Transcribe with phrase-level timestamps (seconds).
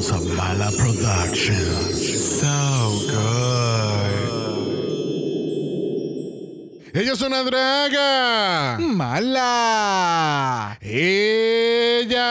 [0.00, 2.40] House of Mala Productions.
[2.40, 2.56] So
[3.12, 4.16] good.
[6.94, 8.78] Ella es una draga.
[8.80, 10.78] Mala.
[10.80, 12.30] Ella.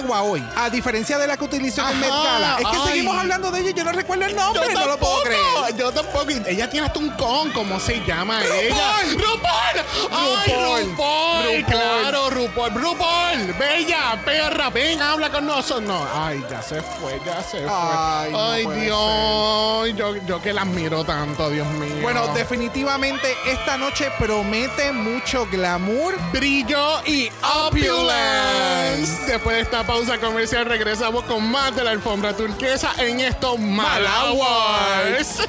[0.00, 2.56] yegua hoy, a diferencia de la que utilizó en Met Gala.
[2.58, 2.88] Es que ay.
[2.88, 5.76] seguimos hablando de ella y yo no recuerdo el nombre, Yo no lo puedo creer.
[5.76, 6.18] Yo tampoco.
[6.46, 8.96] Ella tiene hasta un con, ¿cómo se llama ella?
[9.12, 10.10] ¡RuPaul!
[10.10, 11.64] ¡Ay, RuPaul.
[11.64, 12.74] Claro, RuPaul.
[12.74, 15.82] RuPaul, bella, perra, ven, habla con nosotros.
[15.82, 17.70] No, ay, ya se fue, ya se fue.
[17.70, 19.96] Ay, no Dios.
[19.96, 22.02] Yo, yo que la admiro tanto, Dios mío.
[22.02, 26.16] Bueno, definitivamente esta noche promete mucho glamour.
[26.32, 27.30] brillo y
[27.66, 29.26] opulence.
[29.26, 35.38] Después de esta pausa comercial regresamos con más de la alfombra turquesa en estos Malawars.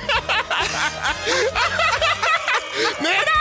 [3.00, 3.39] ¡Mira!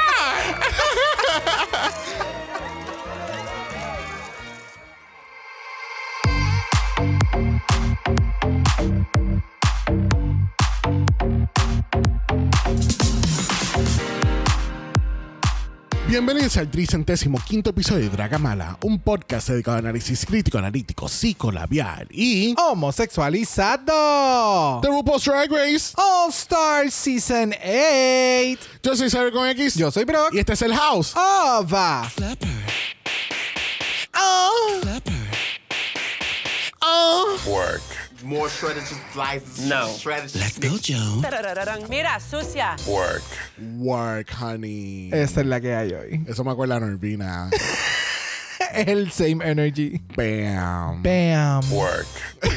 [16.18, 22.08] Bienvenidos al tricentésimo quinto episodio de Dragamala, un podcast dedicado a análisis crítico, analítico, psicolabial
[22.10, 24.80] y Homosexualizado.
[24.82, 25.92] The RuPaul's Drag Race.
[25.94, 28.58] All Star Season 8.
[28.82, 29.76] Yo soy Saber con X.
[29.76, 30.34] Yo soy Brock.
[30.34, 31.14] Y este es el House.
[31.14, 32.10] Ova.
[34.16, 34.80] Oh.
[36.82, 37.36] Oh.
[37.46, 37.97] Work.
[38.24, 39.60] More strategy life.
[39.60, 39.86] No.
[39.88, 40.38] Strategy.
[40.40, 41.22] Let's go, Joe.
[41.88, 42.76] Mira, sucia.
[42.88, 43.22] Work.
[43.78, 45.10] Work, honey.
[45.12, 46.24] Esa es la que hay hoy.
[46.28, 47.48] Eso me acuerda a Norvina.
[48.72, 50.00] Es el same energy.
[50.16, 51.02] Bam.
[51.02, 51.62] Bam.
[51.70, 52.06] Work.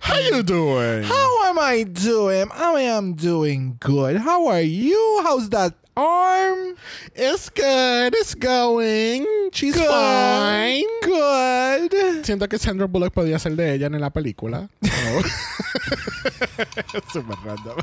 [0.00, 1.02] How you doing?
[1.04, 2.48] How am I doing?
[2.52, 4.16] I am doing good.
[4.16, 5.20] How are you?
[5.22, 6.74] How's that arm?
[7.14, 8.14] It's good.
[8.20, 9.26] It's going.
[9.52, 9.86] She's Good.
[9.86, 10.84] fine.
[11.02, 12.24] Good.
[12.24, 14.68] Siento que Sandra Bullock podía ser de ella en la película.
[14.80, 14.90] No.
[17.12, 17.76] Súper random.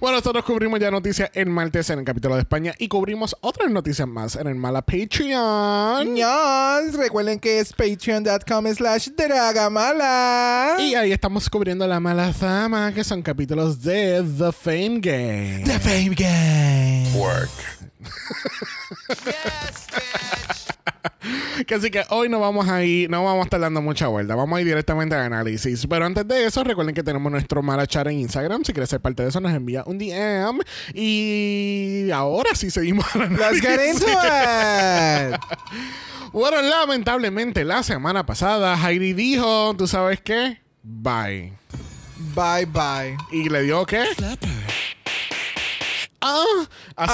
[0.00, 3.70] bueno, nosotros cubrimos ya noticias en martes en el capítulo de España y cubrimos otras
[3.70, 6.16] noticias más en el Mala Patreon.
[6.16, 6.94] Yes.
[6.96, 10.76] Recuerden que es patreon.com slash dragamala.
[10.80, 15.62] Y ahí estamos cubriendo la mala fama, que son capítulos de The Fame Game.
[15.64, 16.95] The Fame Game.
[17.14, 17.50] Work.
[21.66, 24.36] Que así que hoy no vamos a ir, no vamos a estar dando mucha vuelta,
[24.36, 25.84] vamos a ir directamente al análisis.
[25.88, 28.62] Pero antes de eso, recuerden que tenemos nuestro mala chat en Instagram.
[28.64, 30.60] Si quieres ser parte de eso, nos envía un DM.
[30.94, 34.02] Y ahora sí seguimos al Let's get análisis.
[34.02, 35.40] into it.
[36.32, 40.60] Bueno, lamentablemente la semana pasada Heidi dijo, ¿tú sabes qué?
[40.82, 41.54] Bye.
[42.34, 43.16] Bye bye.
[43.32, 44.04] ¿Y le dio qué?
[46.26, 46.66] Ah,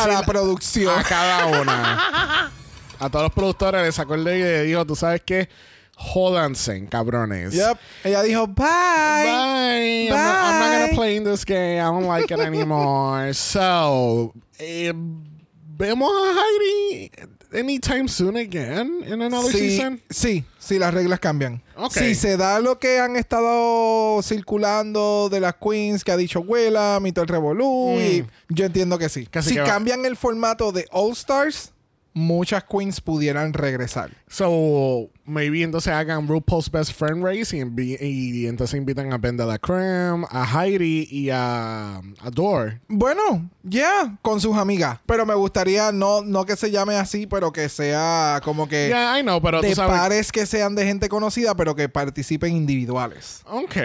[0.05, 0.99] A la producción.
[0.99, 2.51] a cada una.
[2.99, 5.49] A todos los productores les sacó el dedo y le dijo, ¿tú sabes qué?
[5.97, 7.53] Jódanse, cabrones.
[7.53, 7.79] Yep.
[8.05, 8.65] Ella dijo bye.
[8.65, 10.09] Bye.
[10.09, 11.79] I'm, not, I'm not gonna play in this game.
[11.81, 13.35] I don't like it anymore.
[13.35, 17.11] so, eh, ¿vemos a Heidi
[17.55, 20.01] anytime soon again in another Sí, season?
[20.11, 21.63] sí, sí, las reglas cambian.
[21.77, 21.93] Ok.
[21.93, 27.07] Si se da lo que han estado circulando de las queens que ha dicho Willam
[27.07, 29.23] y todo el revolú, y yo entiendo que sí.
[29.23, 29.31] Mm.
[29.31, 31.73] Casi si que va- cambian el formato de All Stars,
[32.15, 34.11] muchas queens pudieran regresar.
[34.29, 39.59] So, maybe entonces hagan RuPaul's Best Friend Race y, entonces invitan a Ben de la
[39.59, 42.81] Creme, a Heidi y a, a Dor.
[42.89, 44.99] Bueno, ya, con sus amigas.
[45.07, 49.19] Pero me gustaría no, no que se llame así, pero que sea como que Yeah,
[49.19, 49.91] I know, pero tú sabes.
[49.97, 53.43] pares que sean de gente conocida, pero que participen individuales.
[53.47, 53.77] Ok.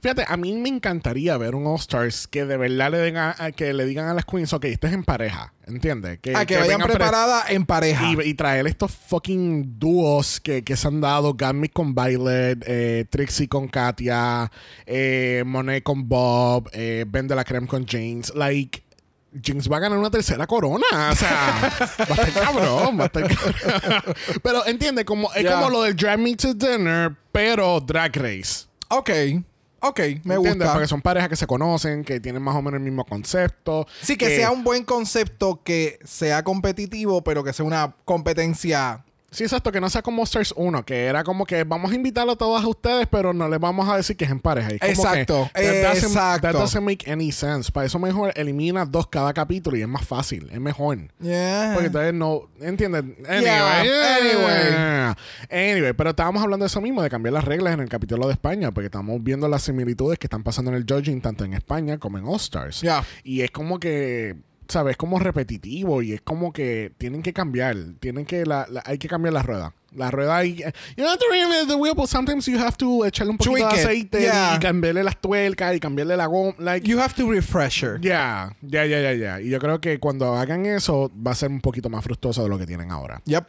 [0.00, 3.52] Fíjate, a mí me encantaría ver un All-Stars que de verdad le, den a- a-
[3.52, 6.18] que le digan a las queens, ok, estés en pareja, ¿entiendes?
[6.18, 8.04] a que, vayan vengan pre- preparadas en pareja.
[8.06, 13.04] Y, y traer estos fucking dúos que, que se han dado, Gammy con Violet, eh,
[13.10, 14.50] Trixie con Katia,
[14.86, 18.82] eh, Monet con Bob, eh, Ben de la Creme con James, like...
[19.44, 20.84] James va a ganar una tercera corona.
[21.12, 21.70] O sea,
[22.00, 24.14] va a estar cabrón, va a estar cabrón.
[24.42, 28.66] Pero entiende, como, es como lo del Drag Me to Dinner, pero Drag Race.
[28.88, 29.10] ok,
[29.82, 30.38] ok, me ¿Entiendes?
[30.38, 30.72] gusta.
[30.72, 33.86] Porque son parejas que se conocen, que tienen más o menos el mismo concepto.
[34.02, 39.04] Sí, que sea un buen concepto, que sea competitivo, pero que sea una competencia.
[39.30, 42.32] Sí, exacto, que no sea como Stars 1, que era como que vamos a invitarlo
[42.32, 44.70] a todos a ustedes, pero no les vamos a decir que es en pareja.
[44.80, 46.40] Como Exacto, que, that doesn't- exacto.
[46.48, 47.70] That doesn't make any sense.
[47.70, 50.98] Para eso mejor elimina dos cada capítulo y es más fácil, es mejor.
[51.20, 51.70] Yeah.
[51.74, 53.04] Porque entonces no, ¿entiendes?
[53.28, 55.14] Anyway, Yeah, anyway.
[55.72, 58.32] Anyway, pero estábamos hablando de eso mismo, de cambiar las reglas en el capítulo de
[58.32, 61.98] España, porque estamos viendo las similitudes que están pasando en el judging tanto en España
[61.98, 62.80] como en All Stars.
[62.80, 63.04] Yeah.
[63.22, 64.36] Y es como que,
[64.70, 64.96] ¿sabes?
[64.96, 69.08] Como repetitivo y es como que tienen que cambiar, tienen que, la, la- hay que
[69.08, 69.74] cambiar la rueda.
[69.96, 70.54] La rueda hay,
[70.96, 73.80] you to reinvent the wheel, but sometimes you have to echarle un poquito Tweak de
[73.80, 73.84] it.
[73.86, 74.54] aceite Yeah.
[74.54, 78.00] y cambiarle las tuercas y cambiarle la goma, like, You have to refresher.
[78.00, 79.40] ya, ya, ya, ya, ya.
[79.40, 82.48] Y yo creo que cuando hagan eso va a ser un poquito más fructuoso de
[82.48, 83.20] lo que tienen ahora.
[83.24, 83.44] Yep.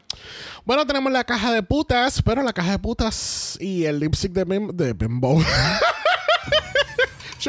[0.65, 4.47] Bueno, tenemos la caja de putas, pero la caja de putas y el lipstick de,
[4.47, 5.39] bim- de Bimbo.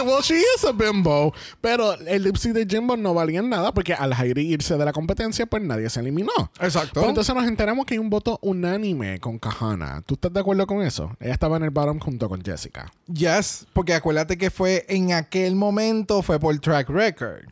[0.01, 1.35] Well, she is a bimbo.
[1.61, 5.47] Pero el lipstick de Jimbo no valía nada porque al Jairi irse de la competencia,
[5.47, 6.33] pues nadie se eliminó.
[6.61, 6.93] Exacto.
[6.95, 10.03] Pero entonces nos enteramos que hay un voto unánime con Kahana.
[10.07, 11.15] ¿Tú estás de acuerdo con eso?
[11.21, 12.93] Ella estaba en el bottom junto con Jessica.
[13.13, 17.45] Yes, porque acuérdate que fue en aquel momento, fue por track record.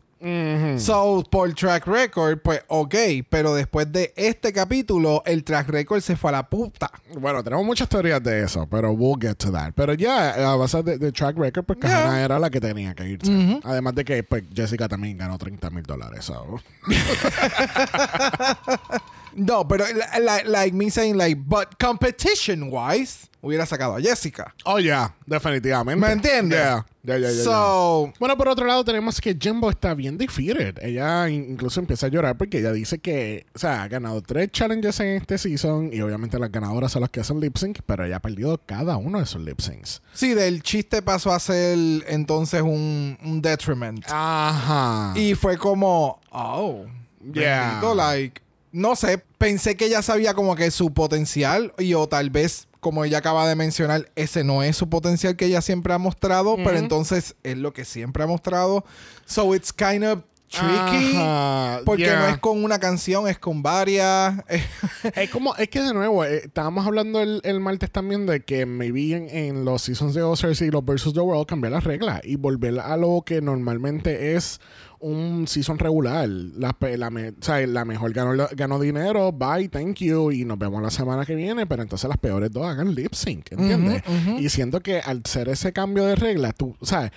[0.77, 2.95] So, por track record, pues ok,
[3.29, 6.91] pero después de este capítulo, el track record se fue a la puta.
[7.19, 9.73] Bueno, tenemos muchas teorías de eso, pero we'll get to that.
[9.75, 13.07] Pero ya, a base de, de track record, pues Kahana era la que tenía que
[13.07, 13.59] irse.
[13.63, 16.25] Además de que pues, Jessica también ganó 30 mil dólares.
[16.25, 16.59] so.
[19.35, 19.85] No, pero
[20.19, 24.53] la- like me saying like, but competition wise, hubiera sacado a Jessica.
[24.65, 26.05] Oh, ya, definitivamente.
[26.05, 26.59] ¿Me entiendes?
[27.03, 27.43] Ya, ya, ya.
[27.43, 30.77] So, Bueno, por otro lado tenemos que Jimbo está bien defeated.
[30.83, 34.51] Ella in- incluso empieza a llorar porque ella dice que, o sea, ha ganado tres
[34.51, 38.05] challenges en este season y obviamente las ganadoras son las que hacen lip sync, pero
[38.05, 40.01] ella ha perdido cada uno de sus lip syncs.
[40.13, 41.77] sí, del chiste pasó a ser
[42.07, 44.05] entonces un, un detriment.
[44.11, 45.13] Ajá.
[45.19, 46.85] Y fue como, oh,
[47.33, 47.67] Yeah.
[47.81, 48.41] bendito, like,
[48.71, 53.05] no sé, pensé que ella sabía como que su potencial y o tal vez, como
[53.05, 56.77] ella acaba de mencionar, ese no es su potencial que ella siempre ha mostrado, pero
[56.77, 58.85] entonces es lo que siempre ha mostrado.
[59.25, 60.19] So it's kind of
[60.51, 61.15] tricky.
[61.17, 62.19] Ajá, Porque yeah.
[62.19, 64.35] no es con una canción, es con varias.
[65.15, 68.65] Es como, es que de nuevo, eh, estábamos hablando el, el martes también de que
[68.67, 72.21] maybe en, en los seasons de Ozarks y los Versus the World cambiar las reglas
[72.23, 74.59] y volver a lo que normalmente es
[74.99, 76.29] un season regular.
[76.29, 80.59] La, la, me- o sea, la mejor ganó, ganó dinero, bye, thank you, y nos
[80.59, 84.03] vemos la semana que viene, pero entonces las peores dos hagan lip sync, ¿entiendes?
[84.37, 87.11] Y siento que al ser ese cambio de reglas, tú, ¿sabes?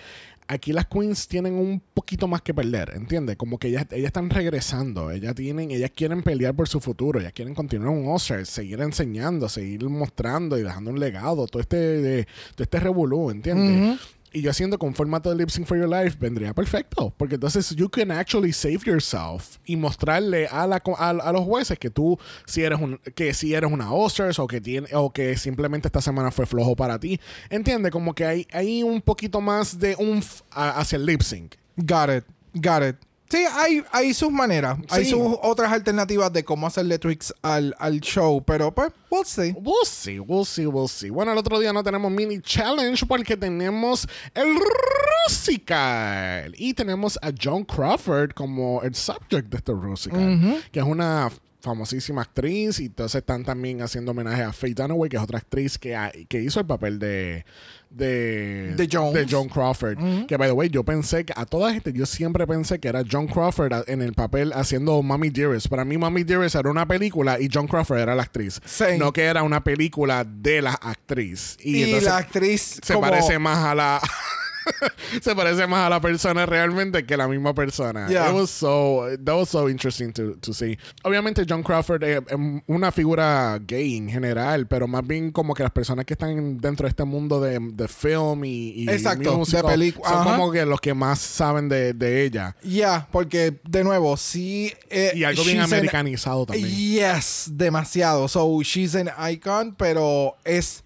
[0.47, 3.37] Aquí las queens tienen un poquito más que perder, ¿entiendes?
[3.37, 7.33] Como que ellas, ellas están regresando, ellas tienen, ellas quieren pelear por su futuro, ellas
[7.33, 12.25] quieren continuar un Oscar, seguir enseñando, seguir mostrando y dejando un legado, todo este, de,
[12.55, 13.99] todo este revolú, ¿entiendes?
[14.35, 17.15] Y yo que un formato de Lip Sync for Your Life vendría perfecto.
[17.17, 21.79] Porque entonces you can actually save yourself y mostrarle a, la, a, a los jueces
[21.79, 24.61] que tú si eres un, que si eres una Oscars o que
[24.93, 27.21] o que simplemente esta semana fue flojo para ti.
[27.49, 31.55] Entiende, como que hay, hay un poquito más de un hacia el lip sync.
[31.77, 32.25] Got it,
[32.55, 32.97] got it.
[33.35, 34.79] Sí, hay, hay sus maneras.
[34.91, 39.51] Hay sus otras alternativas de cómo hacerle tricks al, al show, pero pues, we'll see.
[39.59, 41.11] We'll see, we'll see, we'll see.
[41.11, 44.57] Bueno, el otro día no tenemos mini challenge porque tenemos el
[45.27, 46.55] Rusical.
[46.57, 51.29] Y tenemos a John Crawford como el subject de este Rusical, que es una
[51.65, 52.79] famosísima actriz.
[52.79, 56.13] Y entonces están también haciendo homenaje a Faye Dunaway, que es otra actriz que, ha-
[56.29, 57.45] que hizo el papel de.
[57.91, 59.25] De, De Jones.
[59.31, 60.27] John Crawford.
[60.27, 63.05] Que, by the way, yo pensé que a toda gente, yo siempre pensé que era
[63.09, 65.69] John Crawford en el papel haciendo Mommy Dearest.
[65.69, 68.61] Para mí, Mommy Dearest era una película y John Crawford era la actriz.
[68.65, 68.85] Sí.
[68.99, 71.57] No que era una película de la actriz.
[71.61, 74.01] Y, Y, entonces la actriz se como- parece más a la.
[75.23, 78.09] se parece más a la persona realmente que la misma persona.
[78.09, 78.29] Yeah.
[78.31, 80.79] It was so, that was so interesting to, to see.
[81.03, 85.63] Obviamente John Crawford es, es una figura gay en general, pero más bien como que
[85.63, 89.63] las personas que están dentro de este mundo de, de film y, y Exacto, musical
[89.63, 90.09] de película.
[90.09, 92.57] son como que los que más saben de, de ella.
[92.63, 94.73] Ya, porque de nuevo, sí.
[94.91, 96.69] eh, Y algo bien an- americanizado también.
[96.69, 98.29] Yes, demasiado.
[98.29, 100.84] So, she's an icon, pero es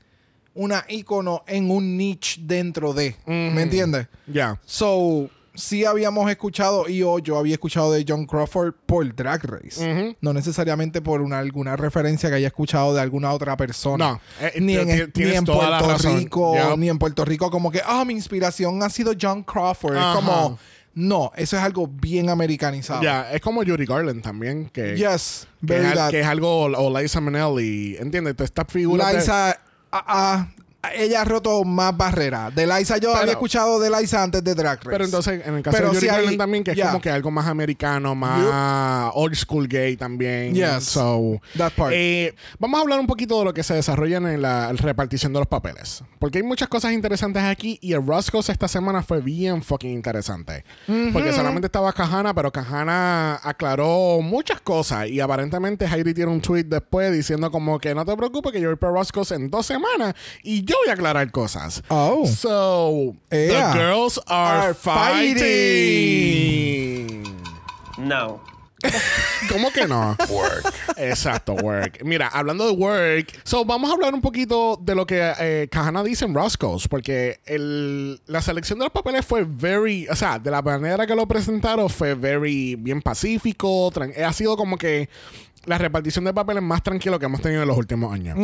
[0.59, 3.15] una ícono en un niche dentro de.
[3.27, 4.09] ¿Me entiendes?
[4.27, 4.61] Ya.
[4.67, 10.17] So, sí habíamos escuchado, y yo, yo había escuchado de John Crawford por Drag Race.
[10.21, 14.12] No necesariamente por una, alguna referencia que haya escuchado de alguna otra persona.
[14.12, 15.97] No, eh, ni, en, ni Puerto.
[16.17, 19.95] Rico, ni en Puerto Rico, como que, ah, mi inspiración ha sido John Crawford.
[19.95, 20.15] Es Ajá.
[20.17, 20.59] como,
[20.95, 23.00] no, eso es algo bien americanizado.
[23.03, 27.21] Ya, es como Judy Garland también, que, Yes, que, es, que es algo, o Liza
[27.21, 28.35] Minnelli, ¿entiendes?
[28.41, 29.57] Esta figura de- Liza,
[29.92, 30.38] ah, ah,
[30.95, 32.54] ella ha roto más barreras.
[32.54, 34.88] De Liza yo Pero- había escuchado de Liza antes de Drag Race.
[34.90, 36.87] Pero entonces, en el caso Pero de hay- Garland también, que es yeah.
[36.88, 40.54] como que algo más americano, más old school gay también.
[40.54, 40.85] Yes.
[40.85, 41.92] So, That part.
[41.95, 45.38] eh, vamos a hablar un poquito de lo que se desarrolla en la repartición de
[45.40, 46.02] los papeles.
[46.18, 50.64] Porque hay muchas cosas interesantes aquí y el Roscoe's esta semana fue bien fucking interesante.
[51.12, 56.64] Porque solamente estaba Kahana, pero Kahana aclaró muchas cosas y aparentemente Heidi tiene un tweet
[56.64, 60.14] después diciendo como que no te preocupes que yo voy para Roscoe's en dos semanas
[60.42, 61.83] y yo voy a aclarar cosas.
[61.89, 62.27] Oh.
[62.27, 63.73] So, Yeah.
[63.73, 64.75] the girls are, Are
[65.89, 67.23] fighting.
[67.99, 68.41] No.
[69.51, 70.17] ¿Cómo que no?
[70.31, 70.73] Work.
[70.99, 71.99] Exacto, work.
[72.05, 76.05] Mira, hablando de work, so vamos a hablar un poquito de lo que eh, Kahana
[76.05, 80.51] dice en Roscoe's, porque el, la selección de los papeles fue very, o sea, de
[80.53, 85.09] la manera que lo presentaron fue very bien pacífico, tran- ha sido como que
[85.65, 88.39] la repartición de papeles más tranquilo que hemos tenido en los últimos años.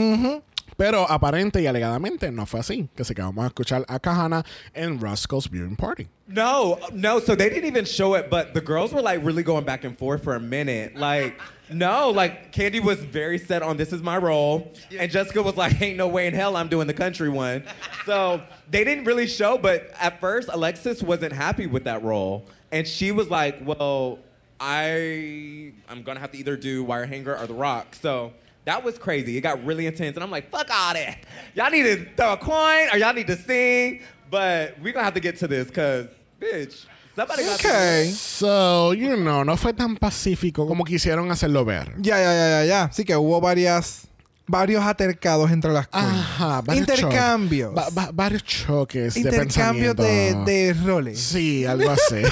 [0.76, 2.88] Pero aparente y alegadamente no fue así.
[2.96, 6.08] Que se que vamos a escuchar a Kahana en Roscoe's Viewing Party.
[6.26, 7.20] No, no.
[7.20, 9.96] So they didn't even show it, but the girls were like really going back and
[9.96, 10.96] forth for a minute.
[10.96, 11.40] Like,
[11.70, 15.80] no, like Candy was very set on this is my role, and Jessica was like,
[15.80, 17.64] ain't no way in hell I'm doing the country one.
[18.06, 22.86] So they didn't really show, but at first Alexis wasn't happy with that role, and
[22.86, 24.18] she was like, well,
[24.58, 27.94] I I'm gonna have to either do Wire Hanger or The Rock.
[27.94, 28.32] So.
[28.64, 29.36] That was crazy.
[29.36, 30.16] It got really intense.
[30.16, 31.18] And I'm like, fuck all that.
[31.54, 34.00] Y'all need to throw a coin or y'all need to sing.
[34.30, 36.06] But we're going to have to get to this because,
[36.40, 38.06] bitch, somebody got to Ok.
[38.10, 41.92] So, you know, no fue tan pacífico como quisieron hacerlo ver.
[42.02, 42.88] Ya, ya, ya, ya, ya.
[42.90, 44.06] Sí que hubo varias,
[44.46, 46.06] varios atercados entre las queens.
[46.06, 47.74] Ajá, varios Intercambios.
[47.74, 47.84] choques.
[47.96, 51.18] Va- va- varios choques Intercambios de de, de roles.
[51.20, 52.16] Sí, algo así.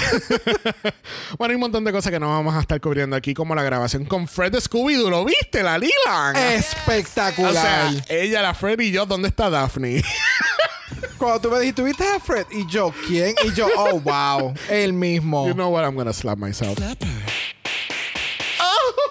[1.38, 3.62] bueno, hay un montón de cosas que no vamos a estar cubriendo aquí, como la
[3.62, 5.10] grabación con Fred de Scooby-Doo.
[5.10, 6.36] ¿Lo viste, la Lilan?
[6.36, 7.50] Espectacular.
[7.50, 10.02] O sea, ella, la Fred y yo, ¿dónde está Daphne?
[11.18, 12.46] Cuando tú me dijiste, ¿tuviste a Fred?
[12.50, 13.34] Y yo, ¿quién?
[13.44, 14.52] Y yo, oh, wow.
[14.68, 15.46] El mismo.
[15.46, 15.84] you know what?
[15.84, 16.78] I'm gonna slap myself.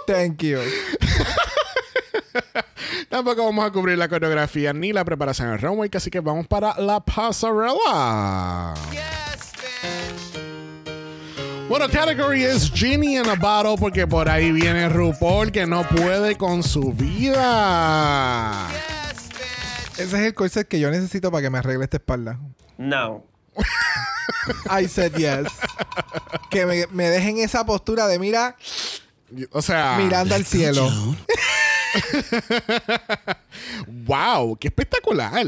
[0.08, 0.60] Thank you.
[3.12, 6.80] Tampoco vamos a cubrir la coreografía ni la preparación del runway, así que vamos para
[6.80, 8.74] la pasarela.
[11.68, 16.38] Bueno, category es Genie in a Bottle porque por ahí viene RuPaul que no puede
[16.38, 18.70] con su vida.
[19.98, 22.40] Ese es el corset que yo necesito para que me arregle esta espalda.
[22.78, 23.26] No.
[24.70, 25.52] I said yes.
[26.50, 28.56] que me, me dejen esa postura de mira,
[29.52, 30.90] O sea, mirando al cielo.
[34.06, 35.46] wow, qué espectacular.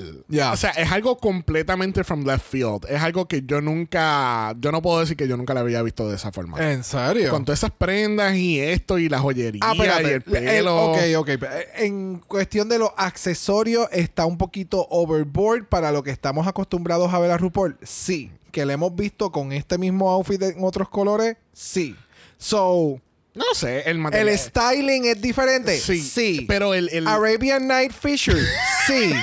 [0.51, 2.85] O sea, es algo completamente from left field.
[2.89, 6.07] Es algo que yo nunca, yo no puedo decir que yo nunca la había visto
[6.09, 6.71] de esa forma.
[6.71, 7.29] ¿En serio?
[7.29, 10.95] Con todas esas prendas y esto y la joyería Ah, y el pelo.
[10.95, 11.43] El- ok, ok.
[11.77, 17.19] En cuestión de los accesorios, está un poquito overboard para lo que estamos acostumbrados a
[17.19, 17.77] ver a RuPaul.
[17.83, 18.31] Sí.
[18.51, 21.37] Que le hemos visto con este mismo outfit en otros colores.
[21.53, 21.95] Sí.
[22.37, 22.99] So,
[23.35, 24.29] No sé, el material.
[24.29, 25.79] ¿el styling es diferente?
[25.79, 26.45] Sí, Sí.
[26.47, 28.37] pero el- el- Arabian Night Fisher.
[28.85, 29.13] Sí.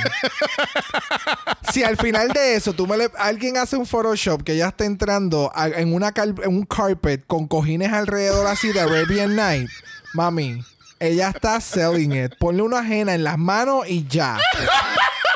[1.73, 4.85] si al final de eso tú me le- alguien hace un Photoshop que ya está
[4.85, 9.69] entrando a- en, una cal- en un carpet con cojines alrededor así de Arabian Night,
[10.15, 10.65] mami,
[10.99, 12.33] ella está selling it.
[12.39, 14.39] Ponle una ajena en las manos y ya.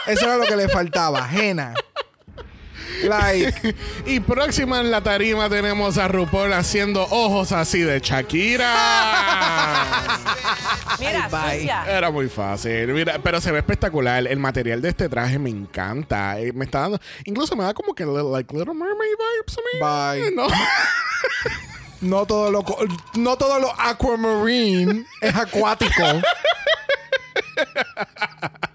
[0.06, 1.74] Eso era lo que le faltaba, ajena.
[3.02, 3.74] Like,
[4.06, 8.74] Y próxima en la tarima tenemos a RuPaul haciendo ojos así de Shakira.
[11.00, 11.84] Mira, sucia.
[11.88, 12.86] Era muy fácil.
[12.88, 14.26] Mira, pero se ve espectacular.
[14.26, 16.38] El material de este traje me encanta.
[16.40, 17.00] Eh, me está dando.
[17.24, 20.22] Incluso me da como que li- like Little Mermaid vibes a mí.
[20.22, 20.30] Bye.
[20.36, 20.46] No.
[22.00, 22.78] no todo lo co-
[23.14, 26.02] no todo lo aquamarine es acuático.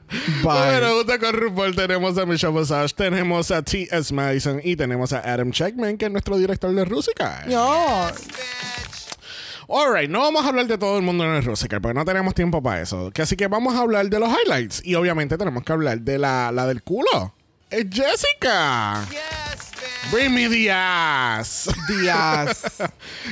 [0.44, 0.44] Bye.
[0.44, 4.14] Bueno, junto con RuPaul tenemos a Michelle Visage, tenemos a T.S.
[4.14, 7.44] Madison y tenemos a Adam Checkman, que es nuestro director de Rusica.
[7.48, 8.08] No.
[9.72, 12.34] Alright, no vamos a hablar de todo el mundo en el Rusical, porque no tenemos
[12.34, 13.12] tiempo para eso.
[13.12, 14.82] Que así que vamos a hablar de los highlights.
[14.84, 17.36] Y obviamente tenemos que hablar de la, la del culo.
[17.70, 19.06] Es Jessica.
[20.30, 21.70] Me the ass.
[21.88, 22.64] Díaz.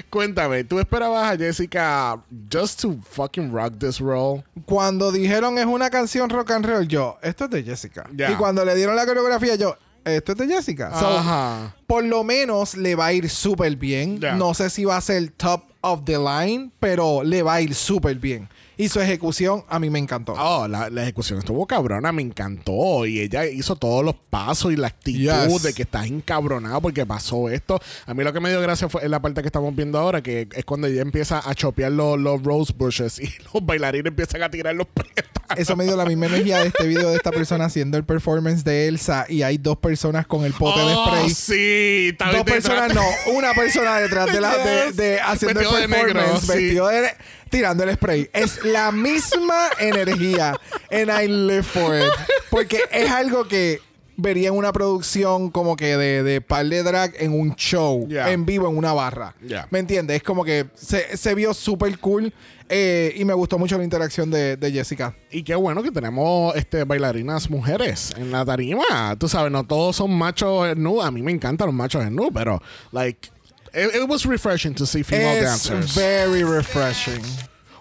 [0.10, 2.20] Cuéntame, ¿tú esperabas a Jessica
[2.52, 4.44] just to fucking rock this role?
[4.66, 8.08] Cuando dijeron es una canción rock and roll, yo, esto es de Jessica.
[8.12, 10.92] Y cuando le dieron la coreografía, yo, esto es de Jessica.
[10.98, 14.20] So, por lo menos le va a ir súper bien.
[14.38, 17.74] No sé si va a ser top of the line, pero le va a ir
[17.74, 18.48] súper bien.
[18.78, 20.34] Y su ejecución a mí me encantó.
[20.38, 23.06] Oh, la, la ejecución estuvo cabrona, me encantó.
[23.08, 25.64] Y ella hizo todos los pasos y la actitud Yes.
[25.64, 27.80] de que estás encabronado porque pasó esto.
[28.06, 30.22] A mí lo que me dio gracia fue en la parte que estamos viendo ahora,
[30.22, 34.44] que es cuando ella empieza a chopear los, los rose bushes y los bailarines empiezan
[34.44, 35.28] a tirar los pétalos.
[35.56, 38.64] Eso me dio la misma energía de este video de esta persona haciendo el performance
[38.64, 41.30] de Elsa y hay dos personas con el pote de Oh, spray.
[41.30, 45.78] sí, está Dos detrás- personas, no, una persona detrás de la de, de- haciendo Vestido
[45.78, 46.48] de el negro, performance, sí.
[46.48, 47.16] vestido de
[47.50, 48.30] tirando el spray.
[48.34, 50.60] Es la misma energía
[50.92, 52.12] and I live for it.
[52.50, 53.80] Porque es algo que
[54.18, 58.32] vería en una producción como que de, de par de drag en un show, Yeah.
[58.32, 59.36] en vivo en una barra.
[59.48, 59.68] Yeah.
[59.70, 60.18] ¿Me entiendes?
[60.18, 62.34] Es como que se, se vio súper cool
[62.70, 65.16] eh, y me gustó mucho la interacción de, de Jessica.
[65.32, 68.84] Y qué bueno que tenemos este, bailarinas mujeres en la tarima.
[69.18, 71.02] Tú sabes, no todos son machos en nu.
[71.02, 73.30] A mí me encantan los machos en nu, pero, like,
[73.74, 75.96] it, it was refreshing to see female Es dancers.
[75.96, 77.22] very refreshing.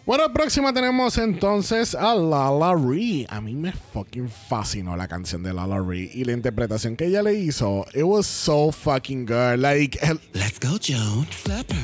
[0.06, 3.26] Bueno, próxima tenemos entonces a Lala Ree.
[3.28, 7.22] A mí me fucking fascinó la canción de Lala Ree y la interpretación que ella
[7.24, 7.84] le hizo.
[7.92, 9.58] It was so fucking good.
[9.58, 11.26] Like, el- Let's go, Joan.
[11.26, 11.76] Flapper.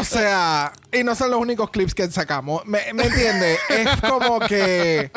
[0.00, 2.64] O sea, y no son los únicos clips que sacamos.
[2.66, 3.58] ¿Me, me entiendes?
[3.68, 5.12] es como que.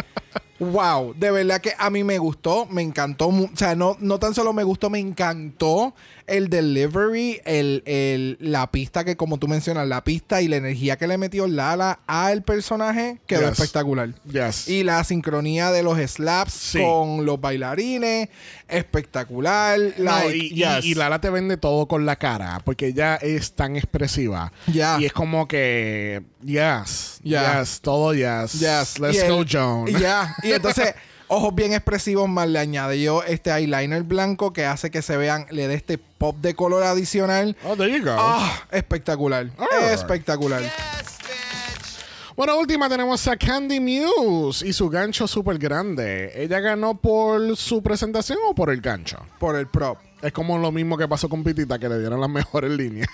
[0.60, 3.28] Wow, de verdad que a mí me gustó, me encantó.
[3.30, 5.96] O sea, no, no tan solo me gustó, me encantó
[6.28, 10.98] el delivery, el, el- la pista que, como tú mencionas, la pista y la energía
[10.98, 13.52] que le metió Lala al personaje quedó Yes.
[13.52, 14.10] espectacular.
[14.30, 14.68] Yes.
[14.68, 16.80] Y la sincronía de los slaps Sí.
[16.80, 18.28] con los bailarines,
[18.68, 19.80] espectacular.
[19.98, 20.84] No, like, y, yes.
[20.86, 24.52] y Lala te vende todo con la cara porque ella es tan expresiva.
[24.68, 24.98] Ya.
[25.00, 28.54] Y es como que, yes, yes, todo yes.
[28.60, 29.00] Yes.
[29.00, 29.88] Let's Y go, el- Joan.
[29.88, 30.36] y Ya.
[30.44, 30.94] Y entonces,
[31.28, 35.68] ojos bien expresivos, más le añadió este eyeliner blanco que hace que se vean, le
[35.68, 37.56] dé este pop de color adicional.
[37.64, 38.16] Oh, there you go.
[38.18, 39.50] Ah, espectacular.
[39.92, 40.64] Espectacular.
[42.36, 46.32] Bueno, última tenemos a Candy Muse y su gancho súper grande.
[46.36, 49.18] ¿Ella ganó por su presentación o por el gancho?
[49.40, 49.98] Por el prop.
[50.22, 53.08] Es como lo mismo que pasó con Pitita, que le dieron las mejores líneas.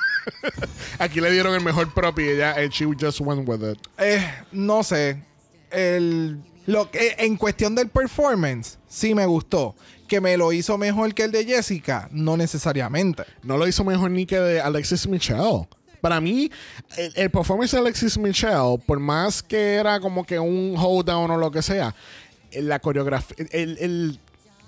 [1.00, 3.78] Aquí le dieron el mejor prop y ella, eh, she just went with it.
[3.98, 5.24] Eh, no sé.
[5.72, 9.76] El, lo que, en cuestión del performance, sí me gustó.
[10.08, 13.24] Que me lo hizo mejor que el de Jessica, no necesariamente.
[13.42, 15.68] No lo hizo mejor ni que de Alexis Michelle.
[16.02, 16.52] Para mí,
[16.98, 21.32] el, el performance de Alexis Michelle, por más que era como que un hold down
[21.32, 21.96] o lo que sea,
[22.52, 24.20] la coreografía, el-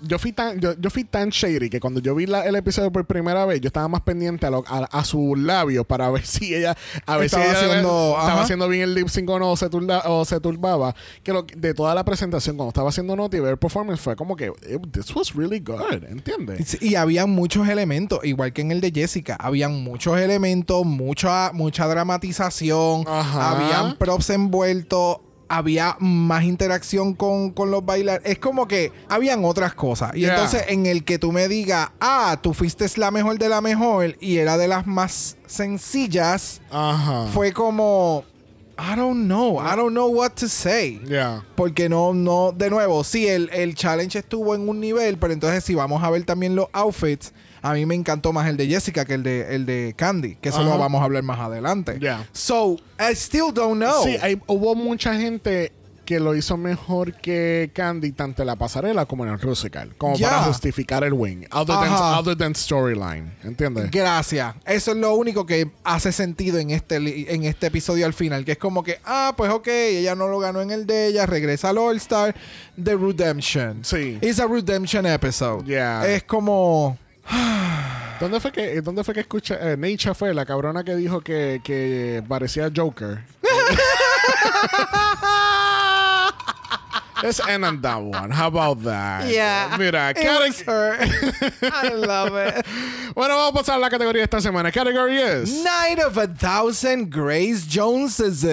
[0.02, 2.92] yo fui tan yo, yo fui tan shady que cuando yo vi la- el episodio
[2.92, 6.24] por primera vez yo estaba más pendiente a, lo- a, a sus labios para ver
[6.26, 8.42] si ella a ver Estaba si ella haciendo- estaba ajá.
[8.42, 11.72] haciendo bien el lip sync o no se, turba- o se turbaba que lo, de
[11.74, 15.34] toda la presentación cuando estaba haciendo noti ver performance fue como que "Eh, this was
[15.34, 16.80] really good ¿entiendes?
[16.82, 21.86] Y, habían muchos elementos, igual que en el de Jessica, habían muchos elementos, mucha, mucha
[21.86, 23.50] dramatización, Ajá.
[23.50, 28.30] habían props envueltos, había más interacción con, con los bailarines.
[28.30, 30.12] Es como que habían otras cosas.
[30.14, 30.34] Y Yeah.
[30.34, 34.16] entonces en el que tú me digas, ah, tú fuiste la mejor de la mejor
[34.20, 36.60] y era de las más sencillas,
[37.32, 38.24] fue como,
[38.78, 41.00] I don't know, I don't know what to say.
[41.06, 45.32] yeah Porque no, no, de nuevo, sí, el, el challenge estuvo en un nivel, pero
[45.32, 47.32] entonces si vamos a ver también los outfits,
[47.70, 50.48] a mí me encantó más el de Jessica que el de, el de Candy, que
[50.50, 50.68] eso Ajá.
[50.70, 51.98] lo vamos a hablar más adelante.
[52.00, 52.26] Ya.
[52.32, 54.04] So, I still don't know.
[54.04, 55.72] Sí, hay- hubo mucha gente
[56.06, 59.92] que lo hizo mejor que Candy tanto en la pasarela como en el musical.
[59.98, 61.48] Como para justificar el win.
[61.50, 62.36] Other than, Ajá.
[62.38, 63.32] than storyline.
[63.42, 63.90] ¿Entiendes?
[63.90, 64.54] Gracias.
[64.64, 66.94] Eso es lo único que hace sentido en este,
[67.34, 70.38] en este episodio al final, que es como que, ah, pues ok, ella no lo
[70.38, 72.36] ganó en el de ella, regresa al All Star,
[72.80, 73.84] The Redemption.
[73.84, 74.18] Sí.
[74.22, 75.64] It's a Redemption episode.
[75.66, 76.06] Yeah.
[76.06, 76.96] Es como...
[78.20, 79.56] ¿Dónde fue que, dónde fue que escuché?
[79.60, 83.20] Eh, Nature fue la cabrona que dijo que, que parecía Joker.
[87.22, 88.30] Let's end on that one.
[88.30, 89.28] How about that?
[89.30, 89.74] Yeah.
[89.78, 90.52] Mira, Karen.
[91.62, 92.64] I love it.
[93.16, 94.70] Bueno, vamos a pasar a la categoría de esta semana.
[94.70, 95.64] Category es.
[95.64, 98.44] Night of a Thousand Grace Joneses.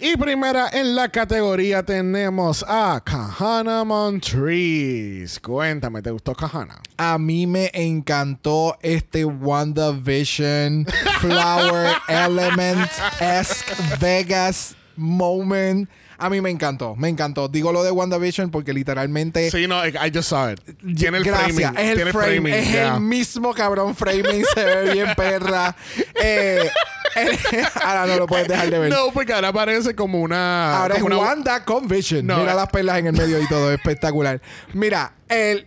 [0.00, 5.40] Y primera en la categoría tenemos a Kahana Montrese.
[5.40, 6.82] Cuéntame, ¿te gustó Kahana?
[6.96, 10.84] A mí me encantó este WandaVision
[11.20, 15.88] Flower Element esque Vegas moment.
[16.20, 17.48] A mí me encantó, me encantó.
[17.48, 19.50] Digo lo de WandaVision porque literalmente.
[19.52, 20.60] Sí, no, I just saw it.
[20.96, 21.78] Tiene el Gracias, framing.
[21.78, 25.74] es el tiene frame, framing, es el mismo cabrón framing, se ve bien perra.
[26.20, 26.68] Eh,
[27.16, 28.90] eh, ahora no lo puedes dejar de ver.
[28.90, 30.76] No, porque ahora parece como una.
[30.82, 32.26] Ahora es una- Wanda con Vision.
[32.26, 32.56] No, Mira eh.
[32.56, 34.42] las perlas en el medio y todo, espectacular.
[34.74, 35.66] Mira, el,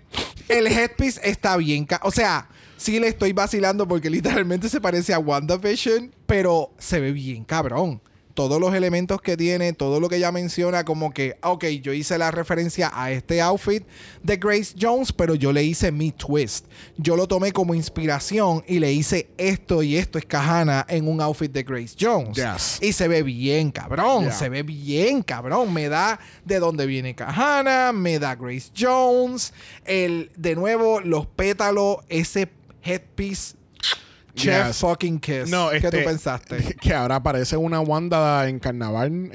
[0.49, 1.87] el headpiece está bien.
[2.03, 7.11] O sea, sí le estoy vacilando porque literalmente se parece a WandaVision, pero se ve
[7.13, 8.01] bien cabrón.
[8.33, 12.17] Todos los elementos que tiene, todo lo que ella menciona, como que, ok, yo hice
[12.17, 13.83] la referencia a este outfit
[14.23, 16.65] de Grace Jones, pero yo le hice mi twist.
[16.97, 21.21] Yo lo tomé como inspiración y le hice esto y esto es Kahana en un
[21.21, 22.35] outfit de Grace Jones.
[22.35, 22.79] Yes.
[22.81, 24.23] Y se ve bien, cabrón.
[24.23, 24.33] Yeah.
[24.33, 25.73] Se ve bien, cabrón.
[25.73, 29.53] Me da de dónde viene Kahana, me da Grace Jones.
[29.85, 32.49] El, de nuevo, los pétalos, ese
[32.83, 33.60] headpiece.
[34.35, 34.77] Chef Yes.
[34.79, 35.49] fucking kiss.
[35.49, 36.75] No, ¿Qué este, tú pensaste?
[36.81, 39.31] Que ahora parece una Wanda en carnaval.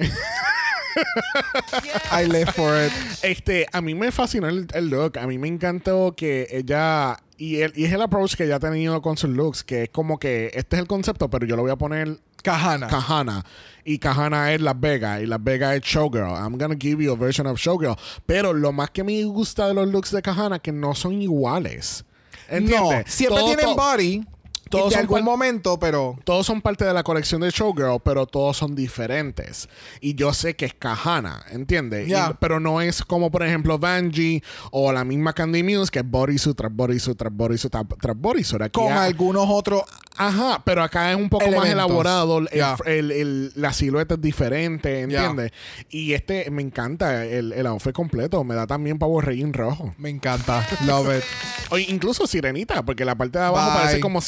[2.12, 2.92] I live for it.
[3.22, 5.18] Este, a mí me fascinó el, el look.
[5.18, 7.18] A mí me encantó que ella.
[7.38, 9.88] Y, el, y es el approach que ella ha tenido con sus looks, que es
[9.90, 12.86] como que este es el concepto, pero yo lo voy a poner Kahana.
[12.86, 13.44] Kahana.
[13.84, 15.20] Y Kahana es Las Vegas.
[15.22, 16.30] Y Las Vegas es Showgirl.
[16.30, 17.94] I'm gonna give you a version of Showgirl.
[18.24, 22.04] Pero lo más que me gusta de los looks de Kahana que no son iguales.
[22.50, 23.12] no, ¿Entiendes?
[23.12, 24.26] siempre Todo- tienen todo- body.
[24.70, 26.18] Todos de algún momento, pero.
[26.24, 29.68] todos son parte de la colección de Showgirl, pero todos son diferentes.
[30.00, 32.06] Y yo sé que es Kahana, ¿entiendes?
[32.08, 32.36] Y- Ya.
[32.40, 36.56] pero no es como, por ejemplo, Vanjie o la misma Candy Muse, que es bodysuit
[36.56, 38.72] tras bodysuit tras bodysuit tras, bodysuit.
[38.72, 39.82] Con ha- algunos otros.
[40.18, 41.74] Ajá, pero acá es un poco más Elementos.
[41.74, 42.38] elaborado.
[42.38, 42.76] El, Ya.
[42.86, 45.24] el- el- la silueta es diferente, Ya.
[45.24, 45.52] ¿entiendes?
[45.90, 48.42] Y este me encanta el, el outfit completo.
[48.42, 49.94] Me da también pavo rey rojo.
[49.98, 50.66] Me encanta.
[50.86, 51.24] Love it.
[51.70, 53.80] O incluso sirenita, porque la parte de abajo Bye.
[53.80, 54.20] parece como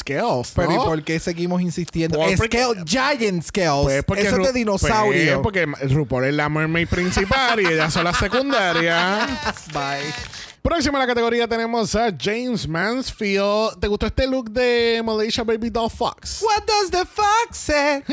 [0.55, 2.17] Pero ¿y por qué seguimos insistiendo?
[2.17, 3.83] Por- porque- Scale, giant scales.
[3.83, 5.41] Pues porque Eso es de dinosaurio.
[5.41, 9.29] pues porque RuPaul es la mermaid principal y ellas son las secundarias.
[9.73, 10.13] Bye.
[10.61, 13.79] Próxima a la categoría tenemos a James Mansfield.
[13.79, 16.41] ¿Te gustó este look de Malaysia Baby Doll Fox?
[16.41, 18.03] What does the fox say?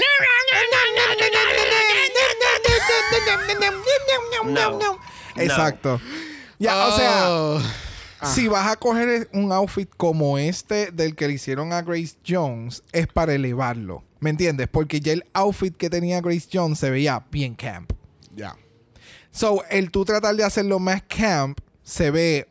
[4.45, 4.79] No.
[5.37, 6.01] Exacto.
[6.59, 7.71] Ya, o sea,
[8.27, 12.83] Si vas a coger un outfit como este del que le hicieron a Grace Jones,
[12.93, 14.03] es para elevarlo.
[14.21, 14.69] ¿Me entiendes?
[14.69, 17.93] Porque ya el outfit que tenía Grace Jones se veía bien camp.
[18.35, 18.57] Ya.
[19.31, 22.49] So, el tú tratar de hacerlo más camp se ve.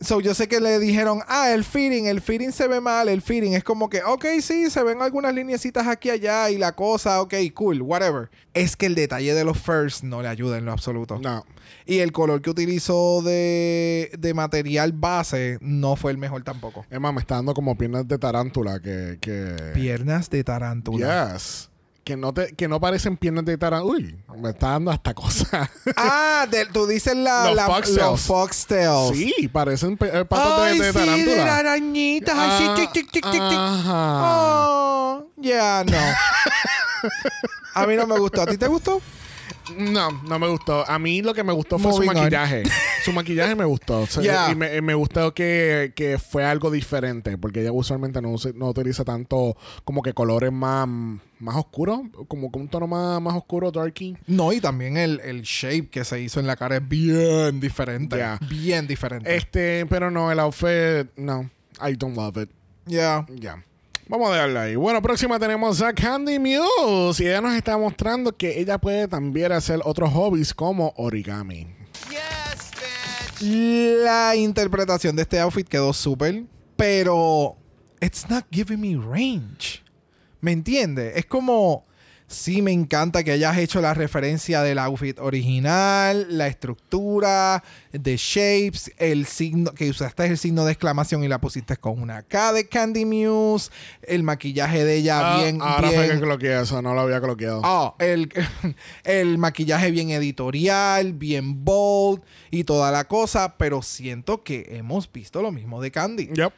[0.00, 3.20] So, yo sé que le dijeron, ah, el fitting, el fitting se ve mal, el
[3.20, 6.74] fitting es como que, ok, sí, se ven algunas lineecitas aquí y allá y la
[6.74, 8.30] cosa, ok, cool, whatever.
[8.54, 11.18] Es que el detalle de los first no le ayuda en lo absoluto.
[11.18, 11.44] No.
[11.90, 16.86] Y el color que utilizó de, de material base no fue el mejor tampoco.
[16.88, 19.18] Es más, me está dando como piernas de tarántula que...
[19.20, 19.56] que...
[19.74, 21.32] Piernas de tarántula.
[21.34, 21.68] Yes.
[22.04, 23.92] Que no, te, que no parecen piernas de tarántula.
[23.96, 25.68] Uy, me está dando hasta cosas.
[25.96, 27.96] Ah, de- tú dices la, Los la- foxtails.
[27.98, 29.16] los foxtails.
[29.16, 31.56] sí, parecen eh, patas Ay, de, de sí, de tarántula.
[31.56, 32.34] arañitas.
[32.38, 33.58] Ay, sí, Ah, tic, tic, tic, tic, tic.
[33.58, 34.20] ajá.
[34.22, 35.98] Oh, ya, no.
[37.74, 38.42] A mí no me gustó.
[38.42, 39.00] ¿A ti te gustó?
[39.76, 40.88] No, no me gustó.
[40.88, 42.62] A mí lo que me gustó fue Moving su maquillaje.
[43.04, 44.00] su maquillaje me gustó.
[44.02, 44.50] O sea, Yeah.
[44.50, 47.36] Y me, me gustó que, que fue algo diferente.
[47.38, 50.86] Porque ella usualmente no, no utiliza tanto como que colores más,
[51.38, 52.00] más oscuros.
[52.28, 54.16] Como con un tono más, más oscuro, darky.
[54.26, 58.16] No, y también el, el shape que se hizo en la cara es bien diferente.
[58.16, 58.38] Yeah.
[58.48, 59.34] Bien diferente.
[59.34, 61.50] Este, pero no, el outfit, no.
[61.86, 62.50] I don't love it.
[62.86, 63.24] Ya.
[63.36, 63.64] Ya.
[64.10, 64.74] Vamos a dejarla ahí.
[64.74, 67.22] Bueno, próxima tenemos a Candy Muse.
[67.22, 71.68] Y ella nos está mostrando que ella puede también hacer otros hobbies como origami.
[73.40, 76.42] La interpretación de este outfit quedó súper,
[76.74, 77.56] pero
[78.00, 79.84] it's not giving me range.
[80.40, 81.16] ¿Me entiendes?
[81.16, 81.86] Es como
[82.30, 87.62] sí me encanta que hayas hecho la referencia del outfit original, la estructura,
[87.92, 92.22] de shapes, el signo que usaste el signo de exclamación y la pusiste con una
[92.22, 93.70] K de Candy Muse,
[94.02, 97.62] el maquillaje de ella Ah, bien ahora fue que cloqueé eso, no lo había cloqueado.
[97.64, 98.32] Oh, el,
[99.04, 105.42] el maquillaje bien editorial, bien bold y toda la cosa, pero siento que hemos visto
[105.42, 106.28] lo mismo de Candy.
[106.32, 106.52] Yep.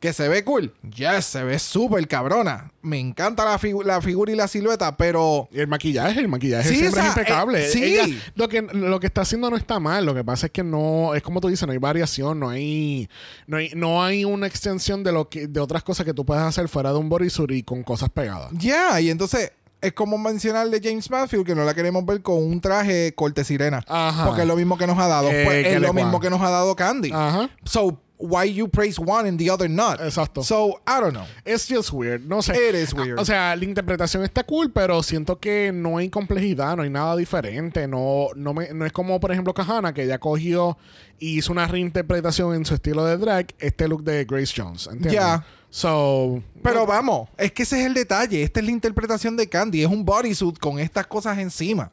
[0.00, 0.74] Que se ve cool.
[0.94, 2.70] Yes, se ve súper cabrona.
[2.82, 6.68] Me encanta la, figu- la figura y la silueta, pero Y el maquillaje, el maquillaje
[6.68, 7.64] Sí, siempre o sea, es impecable.
[7.64, 7.82] eh, sí.
[7.82, 10.04] Ella- lo, que, lo que está haciendo no está mal.
[10.04, 13.08] Lo que pasa es que no, es como tú dices, no hay variación, no hay,
[13.46, 16.42] no hay, no hay una extensión de lo que, de otras cosas que tú puedes
[16.44, 18.50] hacer fuera de un bodysuit y con cosas pegadas.
[18.52, 22.36] ya, y entonces es como mencionar de James Matthews que no la queremos ver con
[22.42, 23.82] un traje corte sirena.
[23.86, 24.26] Ajá.
[24.26, 25.30] Porque es lo mismo que nos ha dado.
[25.30, 27.10] Eh, Pues es lo mismo que nos ha dado Candy.
[27.12, 27.48] Ajá.
[27.64, 30.00] So, why you praise one and the other not?
[30.00, 30.42] Exacto.
[30.42, 31.26] So, I don't know.
[31.44, 32.26] It's just weird.
[32.26, 32.54] No sé.
[32.54, 33.18] It is weird.
[33.18, 37.16] O sea, la interpretación está cool, pero siento que no hay complejidad, no hay nada
[37.16, 37.86] diferente.
[37.86, 40.78] No, no, me, no es como, por ejemplo, Kahana, que ella cogió
[41.18, 44.86] y hizo una reinterpretación en su estilo de drag, este look de Grace Jones.
[44.86, 45.12] ¿Entiendes?
[45.12, 45.44] Ya.
[45.70, 46.42] So.
[46.62, 48.42] Pero vamos, es que ese es el detalle.
[48.42, 49.82] Esta es la interpretación de Candy.
[49.82, 51.92] Es un bodysuit con estas cosas encima.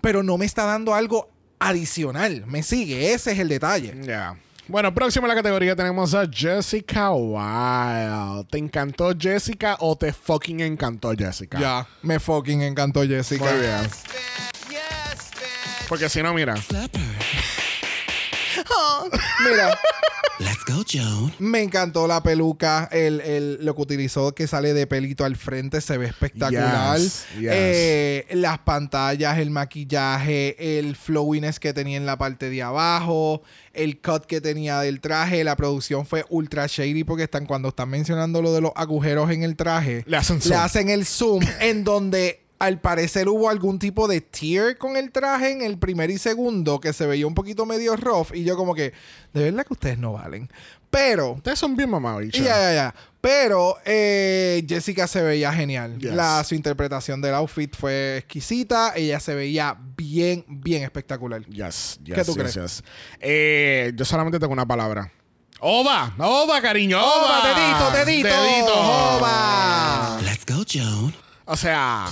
[0.00, 2.44] Pero no me está dando algo adicional.
[2.46, 3.12] Me sigue.
[3.12, 3.94] Ese es el detalle.
[4.02, 4.38] Ya.
[4.68, 8.44] Bueno, próximo en la categoría tenemos a Jessica Wilde.
[8.50, 11.58] ¿Te encantó Jessica o te fucking encantó Jessica?
[11.58, 11.86] Ya.
[12.02, 13.46] Me fucking encantó Jessica.
[13.46, 13.88] Muy bien.
[15.88, 16.54] Porque si no, mira.
[19.40, 19.78] Mira,
[20.68, 21.32] go, Joan.
[21.38, 22.88] me encantó la peluca.
[22.92, 26.98] El, el- lo que utilizó que sale de pelito al frente se ve espectacular.
[26.98, 27.48] Yes, yes.
[27.52, 34.00] Eh, las pantallas, el maquillaje, el flowiness que tenía en la parte de abajo, el
[34.00, 35.42] cut que tenía del traje.
[35.44, 39.42] La producción fue ultra shady porque están cuando están mencionando lo de los agujeros en
[39.42, 40.04] el traje.
[40.06, 40.50] Le hacen zoom.
[40.50, 45.12] Le hacen el zoom en donde al parecer hubo algún tipo de tear con el
[45.12, 48.56] traje en el primer y segundo que se veía un poquito medio rough y yo
[48.56, 48.92] como que
[49.32, 50.50] de verdad que ustedes no valen.
[50.90, 52.42] Pero Ustedes son bien mamabichos.
[52.42, 52.94] ya, ya, ya.
[53.20, 55.98] Pero eh, Jessica se veía genial.
[55.98, 56.12] Yes.
[56.14, 58.94] La, su interpretación del outfit fue exquisita.
[58.96, 61.44] Ella se veía bien, bien espectacular.
[61.44, 62.54] Yes, yes, ¿Qué tú yes, crees?
[62.54, 62.84] yes.
[63.20, 65.12] Eh, yo solamente tengo una palabra.
[65.60, 66.14] ¡Oba!
[66.18, 66.98] ¡Oba, cariño!
[66.98, 67.40] ¡Oba!
[67.40, 68.42] ¡Oba, dedito, dedito!
[68.42, 68.72] ¡Dedito!
[68.74, 70.20] ¡Oba!
[70.22, 71.27] Let's go, Joan.
[71.48, 72.06] O sea,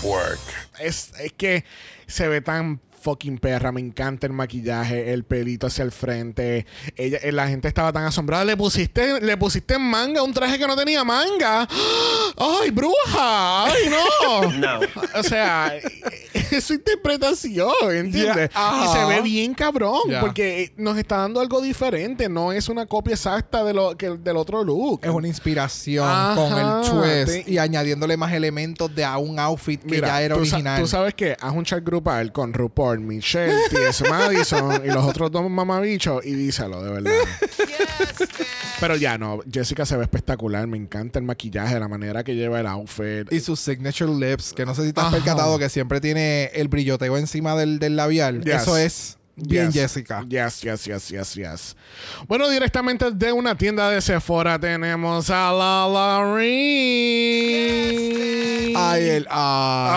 [0.81, 1.65] es, es que
[2.07, 3.71] se ve tan fucking perra.
[3.71, 6.67] Me encanta el maquillaje, el pelito hacia el frente.
[6.97, 8.45] Ella, eh, la gente estaba tan asombrada.
[8.45, 11.69] Le pusiste, le pusiste manga, un traje que no tenía manga.
[12.37, 13.67] ¡Ay, bruja!
[13.67, 14.51] ¡Ay, no!
[14.57, 14.81] No.
[15.15, 15.75] O sea,
[16.51, 18.51] es su interpretación, ¿entiendes?
[18.85, 22.29] Y se ve bien cabrón, porque eh, nos está dando algo diferente.
[22.29, 25.01] No es una copia exacta de lo, que, del otro look.
[25.03, 26.91] Es una inspiración Ajá, con el
[27.27, 30.57] twist te- y añadiéndole más elementos de a un outfit que ya era tú sa-
[30.57, 30.81] original.
[30.83, 34.09] Tú sabes que haz un chat grupal con RuPaul, Michelle, T.S.
[34.09, 37.13] Madison y los otros dos mamabichos y díselo, de verdad.
[38.81, 40.67] Pero ya no, Jessica se ve espectacular.
[40.67, 43.33] Me encanta el maquillaje, la manera que lleva el outfit.
[43.33, 45.17] Y sus signature lips, que no sé si te has Ajá.
[45.17, 48.45] percatado que siempre tiene el brilloteo encima del, del labial.
[48.45, 48.63] Yes.
[48.63, 49.75] Eso es bien Yes.
[49.95, 50.25] Jessica.
[50.29, 51.77] Yes, yes, yes, yes, yes.
[52.27, 56.47] Bueno, directamente de una tienda de Sephora tenemos a La Larry.
[58.77, 59.27] Ay, el.
[59.31, 59.97] Ay.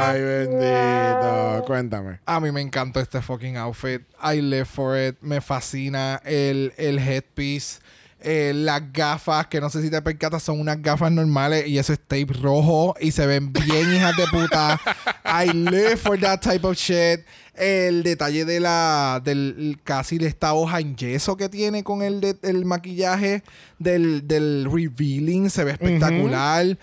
[0.00, 1.64] Ay, bendito.
[1.66, 2.20] Cuéntame.
[2.24, 4.02] A mí me encantó este fucking outfit.
[4.22, 5.16] I live for it.
[5.20, 7.80] Me fascina el, el headpiece.
[8.20, 11.92] Eh, las gafas, que no sé si te percatas, son unas gafas normales y eso
[11.92, 14.80] es tape rojo y se ven bien hijas de puta.
[15.24, 17.20] I live for that type of shit.
[17.54, 22.20] El detalle de la del casi de esta hoja en yeso que tiene con el,
[22.20, 23.42] de- el maquillaje
[23.80, 26.78] del, del revealing se ve espectacular.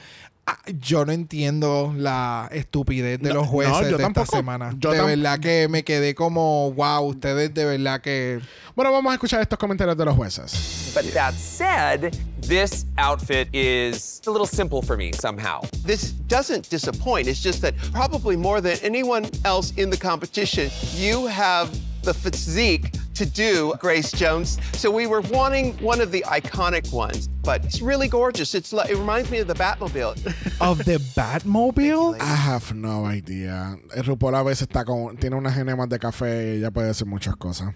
[0.48, 4.26] Ah, yo no entiendo la estupidez de No, los jueces no, yo de tampoco.
[4.26, 4.76] esta semana.
[4.78, 8.40] Yo de verdad que me quedé como, wow, ustedes de verdad que...
[8.76, 10.92] Bueno, vamos a escuchar estos comentarios de los jueces.
[10.94, 15.62] But that said, this outfit is a little simple for me somehow.
[15.84, 17.28] This doesn't disappoint.
[17.28, 21.70] It's just that probably more than anyone else in the competition, you have
[22.06, 24.58] the physique to do Grace Jones.
[24.74, 28.54] So we were wanting one of the iconic ones, but it's really gorgeous.
[28.56, 30.16] It's like, it reminds me of the Batmobile.
[30.62, 32.20] Of the Batmobile?
[32.22, 33.78] I have no idea.
[33.96, 37.08] El RuPaul a veces está con, tiene unas genemas de café y ella puede hacer
[37.08, 37.74] muchas cosas.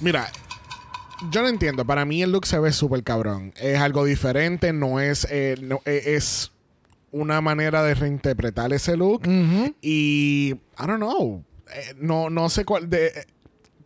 [0.00, 0.30] Mira,
[1.30, 1.86] yo no entiendo.
[1.86, 3.54] Para mí el look se ve súper cabrón.
[3.58, 6.52] Es algo diferente, no es, eh, no- eh, es
[7.12, 9.22] una manera de reinterpretar ese look.
[9.80, 11.42] Y, I don't know.
[11.74, 12.90] Eh, no, no sé cuál.
[12.90, 13.24] De, eh,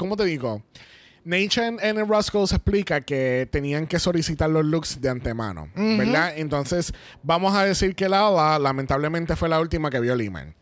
[0.01, 0.63] ¿Cómo te digo?
[1.25, 6.33] Nature en, Roscoe se explica que tenían que solicitar los looks de antemano, ¿verdad?
[6.39, 10.55] Entonces, vamos a decir que Lala lamentablemente fue la última que vio Lehman.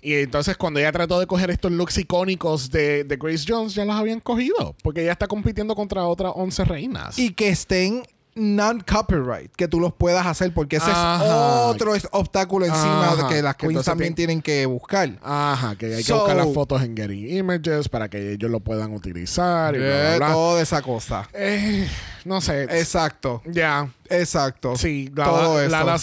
[0.00, 3.84] Y entonces, cuando ella trató de coger estos looks icónicos de, de Grace Jones, ya
[3.84, 4.74] los habían cogido.
[4.82, 7.18] Porque ella está compitiendo contra otras 11 reinas.
[7.18, 8.02] Y que estén
[8.36, 11.16] non-copyright, que tú los puedas hacer, porque ese Ajá.
[11.24, 11.30] es
[11.74, 13.16] otro obstáculo encima Ajá.
[13.16, 15.18] de que las Que queens entonces también tien- tienen que buscar.
[15.22, 18.60] Ajá, que hay que So- buscar las fotos en Getty Images para que ellos lo
[18.60, 20.32] puedan utilizar y bla, bla, bla.
[20.32, 21.28] toda esa cosa.
[21.32, 21.88] Eh,
[22.26, 22.64] no sé.
[22.64, 23.42] Exacto.
[23.46, 23.90] Ya.
[24.10, 24.76] Exacto.
[24.76, 25.70] Sí, todo eso.
[25.70, 25.98] Lala-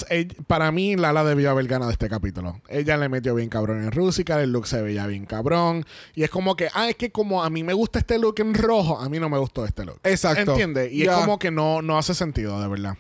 [0.48, 2.60] para mí Lala debió haber ganado este capítulo.
[2.68, 5.86] Ella le metió bien cabrón en Rusical, el look se veía bien cabrón.
[6.16, 8.54] Y es como que, ah, es que como a mí me gusta este look en
[8.54, 10.00] rojo, a mí no me gustó este look.
[10.04, 10.52] Exacto.
[10.52, 10.92] ¿Entiendes?
[10.92, 12.98] Y es como que no, no hace sentido, de verdad.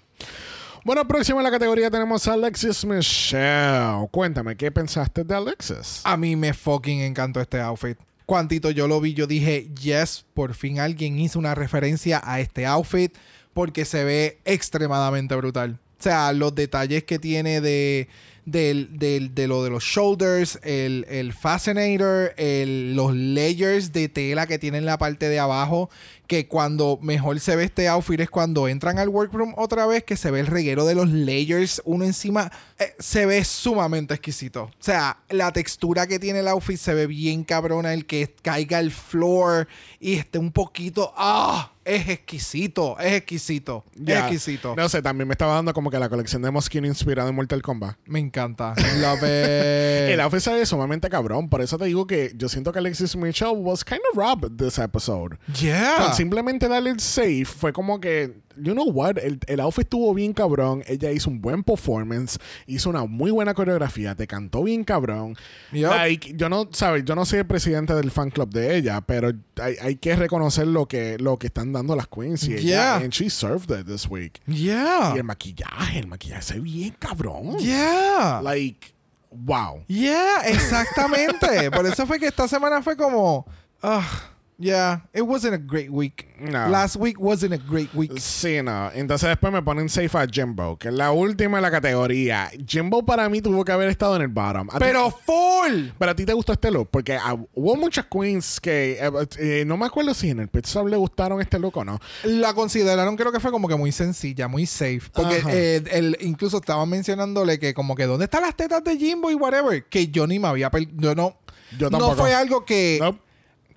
[0.86, 4.06] Bueno, próximo en la categoría tenemos a Alexis Michelle.
[4.12, 6.02] Cuéntame, ¿qué pensaste de Alexis?
[6.04, 7.98] A mí me fucking encantó este outfit.
[8.26, 12.66] Cuantito yo lo vi, yo dije, yes, por fin alguien hizo una referencia a este
[12.66, 13.14] outfit
[13.54, 15.80] porque se ve extremadamente brutal.
[16.00, 18.08] O sea, los detalles que tiene de,
[18.46, 24.48] del- del- de lo de los shoulders, el, el fascinator, el- los layers de tela
[24.48, 25.90] que tiene en la parte de abajo,
[26.28, 30.16] que cuando mejor se ve este outfit es cuando entran al workroom otra vez, que
[30.18, 32.52] se ve el reguero de los layers uno encima.
[32.80, 34.64] Eh, se ve sumamente exquisito.
[34.64, 38.78] O sea, la textura que tiene el outfit se ve bien cabrona, el que caiga
[38.78, 39.68] al floor
[40.00, 41.14] y esté un poquito...
[41.18, 41.73] ¡Ah!
[41.86, 44.76] Es exquisito, es exquisito, es exquisito.
[44.76, 47.62] No sé, también me estaba dando como que la colección de Moskin inspirada en Mortal
[47.62, 47.98] Kombat.
[48.06, 48.74] Me encanta.
[49.24, 51.50] El outfit se ve sumamente cabrón.
[51.50, 54.80] Por eso te digo que yo siento que Alexis Mitchell was kind of robbed this
[54.80, 55.38] episode.
[55.60, 55.98] Yeah.
[56.00, 60.14] Con simplemente darle el safe fue como que, you know what, el, el outfit estuvo
[60.14, 60.84] bien cabrón.
[60.88, 62.38] Ella hizo un buen performance,
[62.68, 65.36] hizo una muy buena coreografía, te cantó bien cabrón.
[65.72, 65.90] Yup.
[65.92, 69.32] Like, yo no, sabes, yo no soy el presidente del fan club de ella, pero
[69.62, 72.96] hay, hay que reconocer lo que, lo que están dando las queens y ella, Yeah.
[72.98, 74.42] and she served it this week.
[74.48, 75.14] Yeah.
[75.16, 77.58] Y el maquillaje, el maquillaje bien cabrón.
[77.60, 78.42] Yeah.
[78.44, 78.94] Like,
[79.32, 79.84] wow.
[79.88, 81.72] Yeah, exactamente.
[81.72, 83.46] Por eso fue que esta semana fue como.
[83.82, 86.28] ah, yeah, it wasn't a great week.
[86.40, 86.68] No.
[86.70, 88.12] Last week wasn't a great week.
[88.20, 88.92] Sí, no.
[88.94, 92.50] Entonces después me ponen safe a Jimbo, que es la última de la categoría.
[92.68, 94.68] Jimbo para mí tuvo que haber estado en el bottom.
[94.70, 95.90] ¿A ti- Pero full.
[95.98, 99.64] pero a ti te gustó este look, porque ah, hubo muchas queens que eh, eh,
[99.66, 102.00] no me acuerdo si en el pit stop le gustaron este look o no.
[102.24, 105.02] La consideraron, creo que fue como que muy sencilla, muy safe.
[105.14, 109.32] Porque eh, el, incluso estaban mencionándole que, como que, ¿dónde están las tetas de Jimbo
[109.32, 109.86] y whatever?
[109.86, 110.70] Que yo ni me había.
[110.96, 111.38] Yo no.
[111.80, 112.22] Yo no tampoco.
[112.22, 113.00] fue algo que.
[113.02, 113.20] Nope,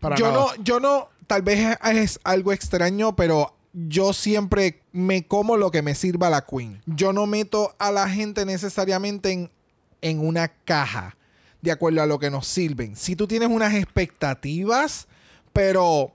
[0.06, 0.38] para yo nada.
[0.56, 5.82] no, yo no, tal vez es, algo extraño, pero yo siempre me como lo que
[5.82, 6.80] me sirva la queen.
[6.86, 9.50] Yo no meto a la gente necesariamente en,
[10.00, 11.16] en una caja
[11.60, 12.94] de acuerdo a lo que nos sirven.
[12.94, 15.08] Si tú tienes unas expectativas,
[15.52, 16.12] pero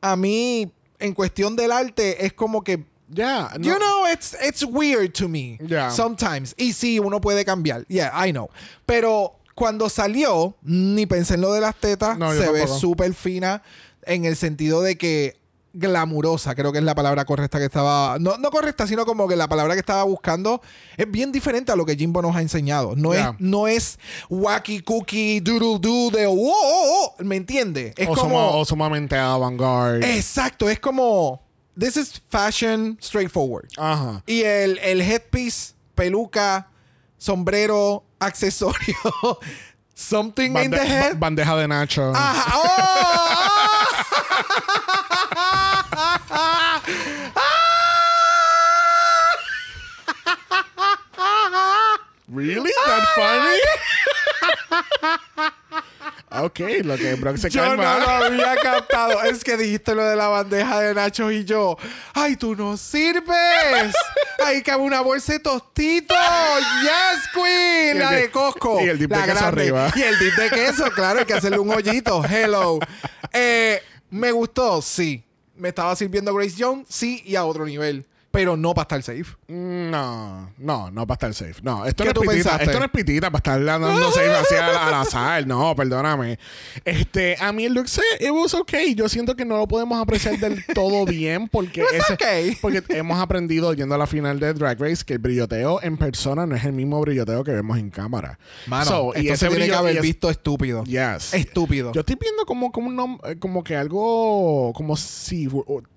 [0.00, 3.66] a mí, en cuestión del arte, es como que Ya, no.
[3.66, 5.58] You know, it's, it's weird to me.
[5.66, 5.90] Yeah.
[5.90, 6.54] Sometimes.
[6.56, 7.84] Y sí, uno puede cambiar.
[7.88, 8.48] Yeah, I know.
[8.86, 12.18] Pero cuando salió, ni pensé en lo de las tetas.
[12.18, 13.62] No, se ve súper fina
[14.04, 15.40] en el sentido de que
[15.74, 18.18] glamurosa, creo que es la palabra correcta que estaba.
[18.18, 20.60] No, no correcta, sino como que la palabra que estaba buscando
[20.98, 22.94] es bien diferente a lo que Jimbo nos ha enseñado.
[22.94, 23.30] No, Yeah.
[23.30, 27.94] es, no es wacky cookie doodle doo de oh, oh, oh, ¿me entiende?
[27.96, 28.20] Es o, como.
[28.22, 30.16] suma- o sumamente avant-garde.
[30.16, 31.40] Exacto, es como.
[31.78, 33.68] This is fashion straightforward.
[33.78, 34.22] Ajá.
[34.26, 36.68] Y el, el headpiece, peluca,
[37.16, 39.38] sombrero, accesorio,
[39.94, 41.18] something in the head.
[41.20, 42.12] ba- bandeja de Nacho.
[42.14, 42.52] Ajá.
[42.54, 42.62] ¡Oh!
[47.36, 47.42] Ah.
[52.28, 52.70] Really?
[52.86, 53.60] That funny?
[55.52, 55.61] Oh
[56.42, 57.98] ok, lo que Brock se Yo no calma.
[57.98, 59.22] lo había captado.
[59.22, 61.76] Es que dijiste lo de la bandeja de nachos y yo.
[62.14, 63.94] ¡Ay, tú no sirves!
[64.44, 66.16] ¡Ahí cabe una bolsa de tostitos!
[66.82, 67.98] ¡Yes, Queen!
[67.98, 68.80] La dip- de Costco.
[68.84, 69.46] y el dip de queso grande.
[69.62, 69.92] arriba.
[69.94, 72.22] Y el dip de queso, claro, hay que hacerle un hoyito.
[72.24, 72.78] Hello.
[73.32, 74.80] Eh, ¿Me gustó?
[74.82, 75.22] Sí.
[75.56, 76.86] ¿Me estaba sirviendo Grace Jones?
[76.88, 78.06] Sí, y a otro nivel.
[78.32, 79.36] Pero no para estar safe.
[79.48, 81.60] No, no, no para estar safe.
[81.62, 82.34] No, esto ¿Qué no es tú pitita.
[82.36, 82.64] pensaste?
[82.64, 85.46] Esto no es pitita para estar dando safe así al, al azar.
[85.46, 86.38] No, perdóname.
[86.84, 88.94] Este, a mí el look se, it was okay.
[88.94, 92.56] Yo siento que no lo podemos apreciar del todo bien porque It was ese- okay.
[92.60, 96.46] porque hemos aprendido yendo a la final de Drag Race que el brilloteo en persona
[96.46, 98.38] no es el mismo brilloteo que vemos en cámara.
[98.66, 100.84] Mano, So, esto se tiene que brillo- haber y es- visto estúpido.
[100.84, 101.34] Yes.
[101.34, 101.92] Estúpido.
[101.92, 105.48] Yo estoy viendo como, como, un eh, como que algo, como si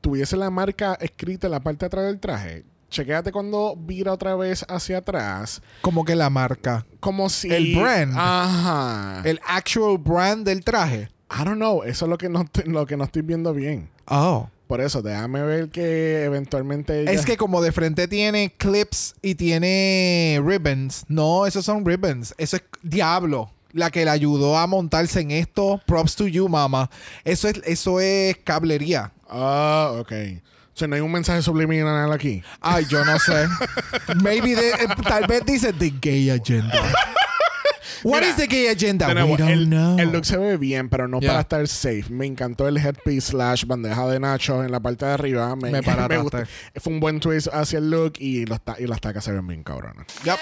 [0.02, 2.64] tuviese la marca escrita en la parte de atrás del traje.
[2.90, 5.62] Chequéate cuando vira otra vez hacia atrás.
[5.82, 6.86] Como que la marca.
[7.00, 7.52] Como si...
[7.52, 8.14] El brand.
[8.16, 9.22] Ajá.
[9.26, 11.10] El actual brand del traje.
[11.30, 11.84] I don't know.
[11.84, 13.90] Eso es lo que no, estoy- lo que no estoy viendo bien.
[14.08, 14.50] Oh.
[14.68, 17.02] Por eso, déjame ver que eventualmente...
[17.02, 21.04] ella- Es que como de frente tiene clips y tiene ribbons.
[21.08, 22.34] No, esos son ribbons.
[22.38, 23.52] Eso es Diablo.
[23.74, 25.82] La que le ayudó a montarse en esto.
[25.86, 26.90] Props to you, mama.
[27.26, 29.12] Eso es, eso es cablería.
[29.30, 30.14] Ah, ok.
[30.76, 32.44] O sea, no hay un mensaje subliminal aquí.
[32.60, 33.48] Ay, yo no sé.
[34.22, 36.74] Maybe de- eh, tal vez dice the gay agenda.
[38.04, 39.08] What Mira, is the gay agenda?
[39.08, 39.98] We don't el, know.
[39.98, 41.30] el look se ve bien, pero no Yeah.
[41.32, 42.06] para estar safe.
[42.10, 45.56] Me encantó el headpiece slash bandeja de nachos en la parte de arriba.
[45.56, 46.18] Me, Me parataste.
[46.18, 46.44] gusta.
[46.76, 49.48] Fue un buen twist hacia el look y, los ta- y las tacas se ven
[49.48, 50.06] bien cabronas.
[50.24, 50.38] Yep.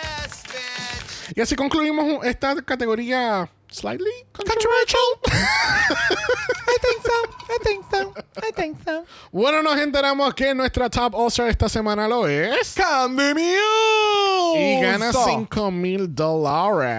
[1.35, 4.99] Y así concluimos esta categoría slightly controversial.
[5.27, 7.13] I think so.
[7.49, 8.13] I think so.
[8.37, 9.03] I think so.
[9.31, 12.73] bueno, nos enteramos que nuestra top All-Star esta semana lo es.
[12.75, 14.55] Candy Muse.
[14.55, 16.13] Y gana 5 mil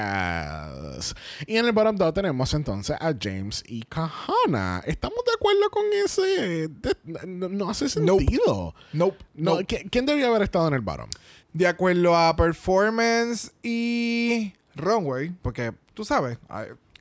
[0.04, 1.14] dólares.
[1.46, 4.82] Y en el bottom 2 tenemos entonces a James y Kahana.
[4.86, 6.68] ¿Estamos de acuerdo con ese?
[7.26, 8.74] no, no hace sentido.
[8.92, 9.18] Nope.
[9.34, 9.66] No, Nope.
[9.66, 11.08] ¿qui- ¿Quién debió haber estado en el bottom?
[11.52, 16.38] De acuerdo a performance y runway, porque tú sabes,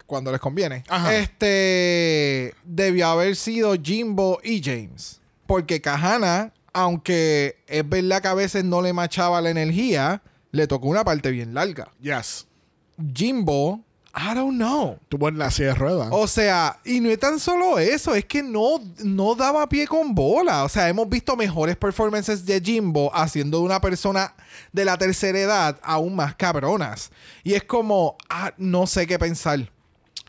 [0.06, 1.16] cuando les conviene, Ajá.
[1.16, 5.22] este debió haber sido Jimbo y James.
[5.48, 10.22] Porque Kahana, aunque es verdad que a veces no le machaba la energía,
[10.52, 11.92] le tocó una parte bien larga.
[12.00, 12.48] Yes.
[13.14, 13.84] Jimbo,
[14.16, 15.00] I don't know.
[15.10, 16.10] Tuvo en la silla de ruedas.
[16.12, 20.14] O sea, y no es tan solo eso, es que no, no daba pie con
[20.14, 20.64] bola.
[20.64, 24.36] O sea, hemos visto mejores performances de Jimbo haciendo de una persona
[24.72, 27.12] de la tercera edad aún más cabronas.
[27.44, 29.72] Y es como, ah, no sé qué pensar.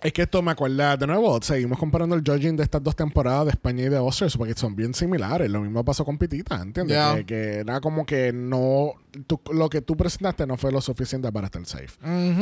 [0.04, 3.46] Es que esto me acuerda, de nuevo, seguimos comparando el judging de estas dos temporadas
[3.46, 5.50] de España y de Oscars porque son bien similares.
[5.50, 6.94] Lo mismo pasó con Pitita, ¿entiendes?
[6.94, 7.16] Yeah.
[7.16, 8.92] Que, que era como que no.
[9.26, 11.88] tú- lo que tú presentaste no fue lo suficiente para estar safe.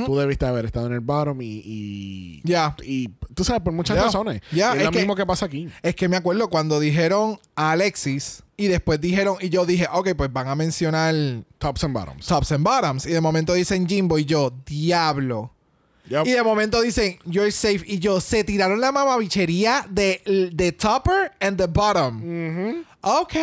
[0.05, 1.63] Tú debiste haber estado en el bottom y.
[1.65, 2.75] y Ya.
[2.83, 4.07] Y tú sabes, por muchas Yeah.
[4.07, 4.41] razones.
[4.51, 5.69] Yeah, Y es es lo que- mismo que pasa aquí.
[5.83, 10.15] Es que me acuerdo cuando dijeron a Alexis y después dijeron, y yo dije, ok,
[10.17, 11.15] pues van a mencionar
[11.59, 12.27] Tops and bottoms.
[12.27, 13.07] tops and bottoms.
[13.07, 15.53] Y de momento dicen Jimbo y yo, diablo.
[16.13, 16.27] Yep.
[16.27, 17.83] Y de momento dicen, you're safe.
[17.87, 20.21] Y yo, se tiraron la mamabichería de,
[20.53, 22.85] de topper and the bottom.
[23.01, 23.35] Ok.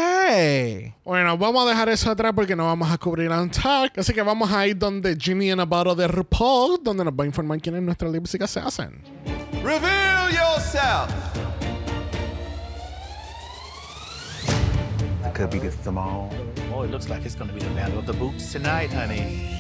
[1.03, 3.97] Bueno, vamos a dejar eso atrás porque no vamos a cubrir Untucked.
[3.99, 7.23] Así que vamos a ir donde Ginny en a bottle de RuPaul, donde nos va
[7.23, 9.01] a informar quién es nuestra lip sync assassin.
[9.63, 11.09] Reveal yourself.
[15.25, 16.29] It could be the Simone.
[16.71, 19.57] Oh, it looks like it's going to be the battle of the boots tonight, honey.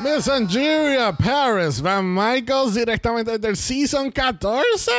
[0.00, 4.92] Miss Angeria Paris Van Michaels directamente desde el Season 14.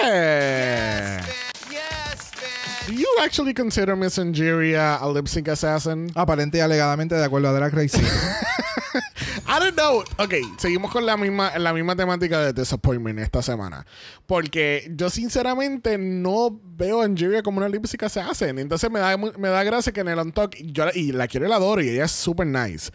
[2.86, 6.12] Do you actually consider Miss Angeria a lip sync assassin?
[6.16, 7.98] Aparente y alegadamente de acuerdo a Drag Race.
[9.48, 10.04] I don't know.
[10.18, 13.86] Ok, seguimos con la misma, la misma temática de Disappointment esta semana.
[14.26, 18.60] Porque yo sinceramente no veo a Angeria como una lip sync assassin.
[18.60, 21.46] Entonces me da, me da gracia que en el On Talk, yo y la quiero
[21.46, 22.92] y la adoro y ella es super nice.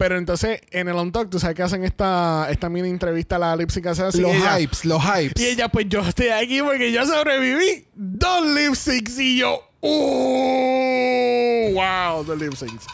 [0.00, 3.38] Pero entonces en el On Talk, tú sabes que hacen esta, esta mini entrevista a
[3.38, 4.22] la lip sync assassin.
[4.22, 5.42] los ella- hypes, los hypes.
[5.42, 11.72] Y ella, pues yo estoy aquí porque yo sobreviví dos lip syncs y yo, ¡uh!
[11.74, 12.24] ¡Wow!
[12.24, 12.86] Dos lip syncs.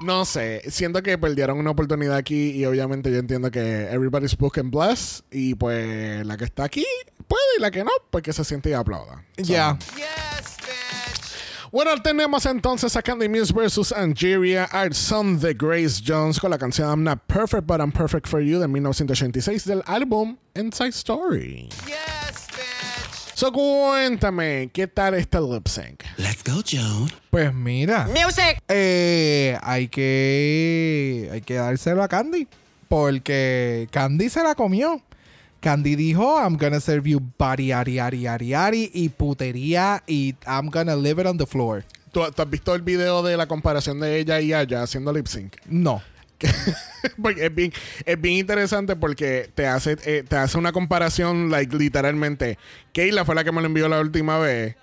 [0.00, 4.60] No sé, siento que perdieron una oportunidad aquí y obviamente yo entiendo que everybody's book
[4.60, 6.86] and bless y pues la que está aquí
[7.26, 9.24] puede y la que no, pues que se siente y aplauda.
[9.38, 9.76] So, Ya.
[11.70, 16.56] Bueno, tenemos entonces a Candy Muse versus Angeria, Art Son de Grace Jones con la
[16.56, 21.68] canción I'm Not Perfect But I'm Perfect For You de 1986 del álbum Inside Story.
[23.34, 26.04] So cuéntame, ¿qué tal este lip sync?
[26.16, 27.10] Let's go, Joan.
[27.28, 28.08] Pues mira.
[28.08, 28.62] Music.
[28.68, 31.28] Eh, hay que.
[31.30, 32.48] Hay que dárselo a Candy.
[32.88, 35.02] Porque Candy se la comió.
[35.60, 40.70] Candy dijo, I'm gonna serve you body, ari, ari, ari, ari, y putería, y I'm
[40.70, 41.84] gonna live it on the floor.
[42.12, 45.26] ¿Tú, tú has visto el video de la comparación de ella y Aya haciendo lip
[45.26, 45.56] sync?
[45.66, 46.02] No.
[47.22, 47.72] porque es bien,
[48.04, 52.58] es bien interesante porque te hace, eh, te hace una comparación, like, literalmente.
[52.94, 54.76] Kayla fue la que me lo envió la última vez.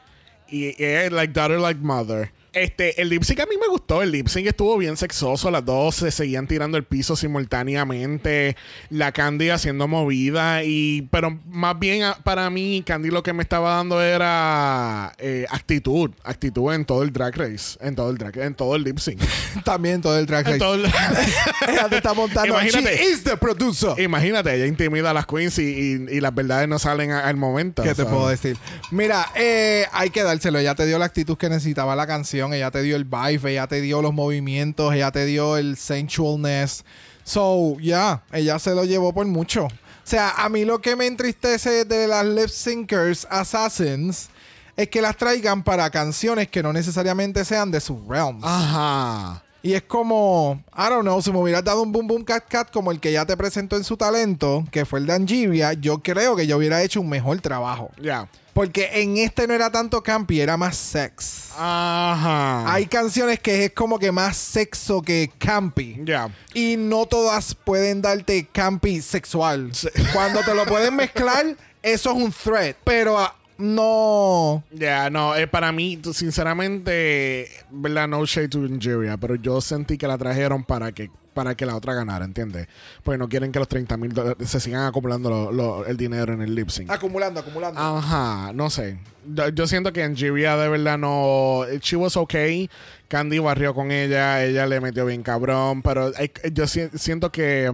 [0.50, 2.32] Y y es like daughter, like mother.
[2.56, 4.02] Este, el lip sync a mí me gustó.
[4.02, 5.52] El lip sync estuvo bien sexoso.
[5.52, 8.56] Las dos se seguían tirando el piso simultáneamente.
[8.90, 10.64] La Candy haciendo movida.
[10.64, 15.46] Y, pero más bien a- para mí, Candy lo que me estaba dando era eh,
[15.50, 16.12] actitud.
[16.24, 17.78] Actitud en todo el drag race.
[17.82, 19.20] En todo el drag, en todo el lip sync.
[19.66, 20.60] También todo el drag en race.
[20.60, 20.86] todo el-
[21.68, 22.48] Ella te está montando.
[22.54, 22.96] Imagínate.
[22.98, 24.00] She is the producer.
[24.00, 27.36] Imagínate, ella intimida a las queens y, y- y las verdades no salen a- al
[27.36, 27.84] momento.
[27.84, 28.58] ¿Qué te puedo decir?
[28.92, 30.58] Mira, eh, hay que dárselo.
[30.60, 32.45] Ella te dio la actitud que necesitaba la canción.
[32.54, 33.52] Ella te dio el vibe.
[33.52, 34.94] Ella te dio los movimientos.
[34.94, 36.84] Ella te dio el sensualness.
[37.24, 38.24] So, ya.
[38.32, 39.66] ella se lo llevó por mucho.
[39.66, 44.30] O sea, a mí lo que me entristece de las lip syncers assassins
[44.78, 48.44] es que las traigan para canciones que no necesariamente sean de sus realms.
[48.44, 49.42] Ajá.
[49.64, 52.70] Y es como, I don't know, si me hubieras dado un boom boom cat cat
[52.72, 56.04] como el que ya te presentó en su talento, que fue el de Angeria, yo
[56.04, 57.90] creo que yo hubiera hecho un mejor trabajo.
[58.00, 58.30] Ya.
[58.56, 61.50] Porque en este no era tanto campy, era más sex.
[61.58, 62.72] Ajá.
[62.72, 65.98] Hay canciones que es como que más sexo que campy.
[66.06, 66.30] Ya.
[66.54, 69.74] Y no todas pueden darte campy sexual.
[70.14, 72.78] Cuando te lo pueden mezclar, eso es un threat.
[72.86, 74.64] Pero ah, no.
[74.72, 78.08] Ya, no, eh, para mí, sinceramente, ¿verdad?
[78.08, 81.76] No shade to Nigeria, pero yo sentí que la trajeron para que para que la
[81.76, 82.68] otra ganara, ¿entiendes?
[83.04, 86.34] Pues no quieren que los 30 mil dólares se sigan acumulando lo- lo- el dinero
[86.34, 86.90] en el lip sync.
[86.90, 87.80] Acumulando, acumulando.
[87.80, 88.98] Ajá, no sé.
[89.32, 91.66] Yo, yo siento que Nigeria de verdad no.
[91.82, 92.70] She was okay.
[93.08, 94.44] Candy barrió con ella.
[94.44, 95.82] Ella le metió bien cabrón.
[95.84, 96.12] Pero
[96.52, 97.72] yo si- siento que.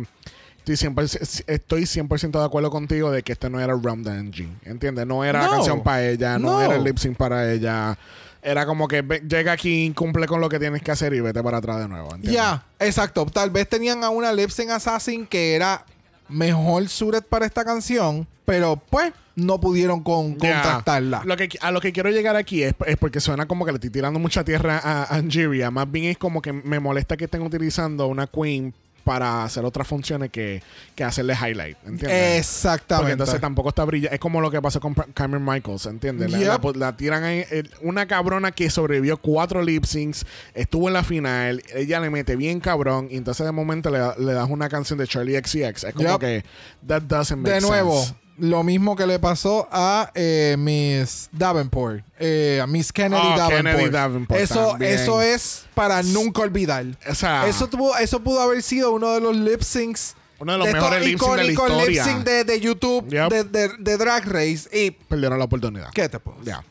[0.63, 4.47] Estoy 100%, estoy 100% de acuerdo contigo de que este no era Rum de Angie.
[4.63, 5.07] ¿Entiendes?
[5.07, 5.51] No era la No.
[5.53, 6.37] canción para ella.
[6.37, 6.61] No, No.
[6.61, 7.97] era el lip sync para ella.
[8.43, 11.43] Era como que ve- llega aquí, cumple con lo que tienes que hacer y vete
[11.43, 12.07] para atrás de nuevo.
[12.15, 12.33] ¿entiendes?
[12.33, 13.25] Ya, exacto.
[13.27, 15.85] Tal vez tenían a una lip sync assassin que era
[16.29, 20.53] mejor suited para esta canción, pero pues no pudieron con, Ya.
[20.61, 21.21] contrastarla.
[21.25, 23.77] Lo que, a lo que quiero llegar aquí es, es porque suena como que le
[23.77, 25.69] estoy tirando mucha tierra a, a Angeria.
[25.71, 29.87] Más bien es como que me molesta que estén utilizando una queen para hacer otras
[29.87, 30.61] funciones que,
[30.95, 31.77] que hacerle highlight.
[31.85, 32.37] ¿Entiendes?
[32.39, 33.01] Exactamente.
[33.01, 34.13] Porque entonces tampoco está brillando.
[34.13, 36.31] Es como lo que pasó con Cameron Michaels, ¿entiendes?
[36.31, 36.47] La- Yep.
[36.47, 37.43] La, pues, la tiran ahí.
[37.51, 42.35] el- una cabrona que sobrevivió cuatro lip syncs, estuvo en la final, ella le mete
[42.35, 45.83] bien cabrón, y entonces de momento le, le das una canción de Charlie XCX.
[45.85, 46.19] Es como Yep.
[46.19, 46.45] que
[46.87, 48.15] that doesn't make de nuevo, sense.
[48.41, 53.63] Lo mismo que le pasó a eh, Miss Davenport, eh, a Miss Kennedy, Oh, Davenport.
[53.75, 54.93] Kennedy Davenport Eso, también.
[54.93, 56.85] eso es para nunca olvidar.
[57.07, 60.15] O sea, Eso, tuvo, eso pudo haber sido uno de los lip syncs.
[60.39, 62.03] Uno de los mejores lip sync de la icónicos historia.
[62.05, 63.51] lip sync de, de YouTube, Yep.
[63.77, 64.67] de, Drag Race.
[64.73, 65.91] Y, perdieron la oportunidad.
[65.93, 66.53] ¿qué te puedo decir?
[66.53, 66.63] Ya.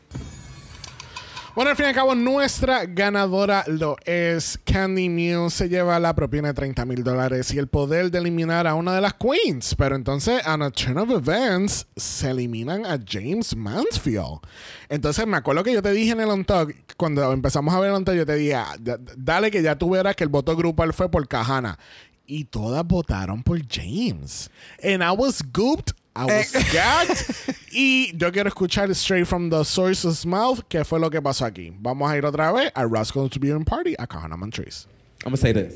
[1.53, 5.57] Bueno, al fin y al cabo, nuestra ganadora lo es Candy Muse.
[5.57, 8.95] Se lleva la propina de 30 mil dólares y el poder de eliminar a una
[8.95, 9.75] de las queens.
[9.75, 14.39] Pero entonces, a a turn of events, se eliminan a James Mansfield.
[14.87, 17.89] Entonces, me acuerdo que yo te dije en el On Talk, cuando empezamos a ver
[17.89, 20.29] el On Talk, yo te dije, ah, da- dale que ya tú verás que el
[20.29, 21.77] voto grupal fue por Kahana.
[22.25, 24.49] Y todas votaron por James.
[24.81, 25.91] And I was gooped.
[26.15, 26.63] I was eh.
[26.71, 27.55] gagged.
[27.71, 31.73] y yo quiero escuchar straight from the source's mouth qué fue lo que pasó aquí.
[31.81, 34.87] Vamos a ir otra vez a Rascal's Viewing Party a Kahana Montrese.
[35.23, 35.75] I'm gonna say this.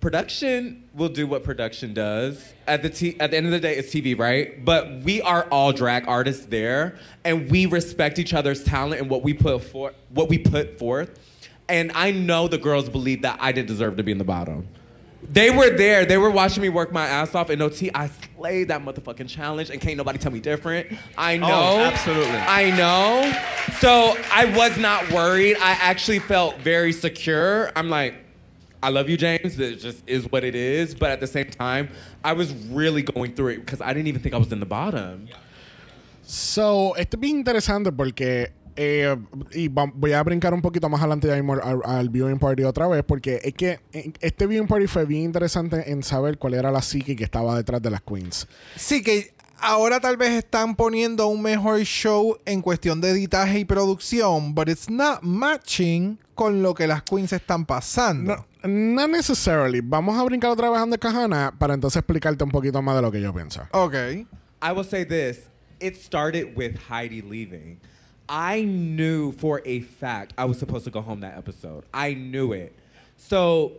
[0.00, 2.54] Production will do what production does.
[2.66, 4.64] At the t- at the end of the day, it's TV, right?
[4.64, 9.22] But we are all drag artists there, and we respect each other's talent and what
[9.22, 11.18] we put for what we put forth.
[11.68, 14.66] And I know the girls believe that I didn't deserve to be in the bottom.
[15.22, 16.06] They were there.
[16.06, 17.50] They were watching me work my ass off.
[17.50, 18.08] And OT, I
[18.40, 20.86] slayed that motherfucking challenge, and can't nobody tell me different.
[21.18, 21.80] I oh, know.
[21.80, 22.38] absolutely.
[22.38, 23.30] I know.
[23.80, 25.56] So I was not worried.
[25.58, 27.70] I actually felt very secure.
[27.76, 28.14] I'm like,
[28.82, 29.60] I love you, James.
[29.60, 30.94] It just is what it is.
[30.94, 31.90] But at the same time,
[32.24, 34.66] I was really going through it because I didn't even think I was in the
[34.66, 35.28] bottom.
[36.22, 38.52] So, esto es bien interesante porque.
[38.76, 39.16] Eh,
[39.52, 43.02] y va- voy a brincar un poquito más adelante al, al viewing party otra vez
[43.04, 46.82] porque es que eh, este viewing party fue bien interesante en saber cuál era la
[46.82, 48.46] psique que estaba detrás de las queens.
[48.76, 53.64] Sí, que ahora tal vez están poniendo un mejor show en cuestión de editaje y
[53.64, 58.46] producción, but it's not matching con lo que las queens están pasando.
[58.62, 59.80] No, not necessarily.
[59.82, 63.10] Vamos a brincar otra vez de Kahana para entonces explicarte un poquito más de lo
[63.12, 63.62] que yo pienso.
[63.72, 63.94] Ok.
[64.62, 65.48] I will say this
[65.80, 67.78] it started with Heidi leaving.
[68.30, 71.84] I knew for a fact I was supposed to go home that episode.
[71.92, 72.72] I knew it.
[73.16, 73.72] So,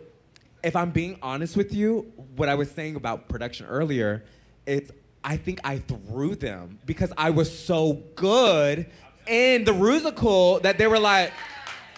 [0.61, 4.23] if I'm being honest with you, what I was saying about production earlier
[4.67, 4.91] is
[5.23, 8.87] I think I threw them because I was so good
[9.25, 11.31] in the Rusical that they were like,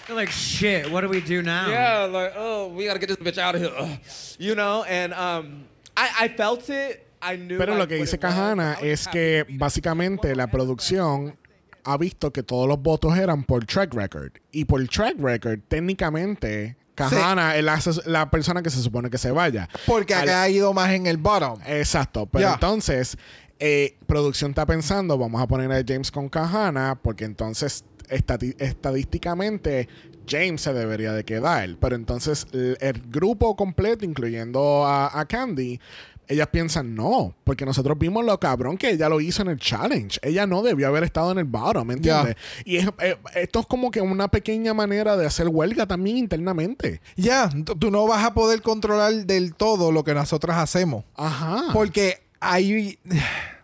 [0.06, 1.70] They're like, shit, what do we do now?
[1.70, 3.74] yeah, like, oh, we gotta get this bitch out of here.
[3.76, 4.00] Ugh.
[4.38, 5.64] You know, and um,
[5.98, 7.08] I, I felt it.
[7.22, 7.58] I knew.
[7.58, 8.34] Pero lo que what dice it was.
[8.34, 11.38] Kahana I was es happy que básicamente la producción
[11.84, 14.32] ha visto que todos los votos eran por track record.
[14.52, 19.32] Y por track record, técnicamente, Kahana es la, la persona que se supone que se
[19.32, 19.68] vaya.
[19.86, 21.60] Porque Al- acá ha ido más en el bottom.
[21.66, 23.18] Exacto, pero entonces
[23.60, 29.88] eh, producción está pensando, vamos a poner a James con Kahana, porque entonces estati- estadísticamente
[30.28, 35.80] James se debería de quedar, pero entonces el, el grupo completo, incluyendo a, a Candy,
[36.28, 40.20] ellas piensan no, porque nosotros vimos lo cabrón que ella lo hizo en el challenge.
[40.22, 42.36] Ella no debió haber estado en el bottom, ¿me entiendes?
[42.66, 47.02] Y es- eh, esto es como que una pequeña manera de hacer huelga también internamente.
[47.16, 51.04] Ya, tú tú no vas a poder controlar del todo lo que nosotras hacemos.
[51.16, 51.66] Ajá.
[51.74, 52.98] Porque ahí,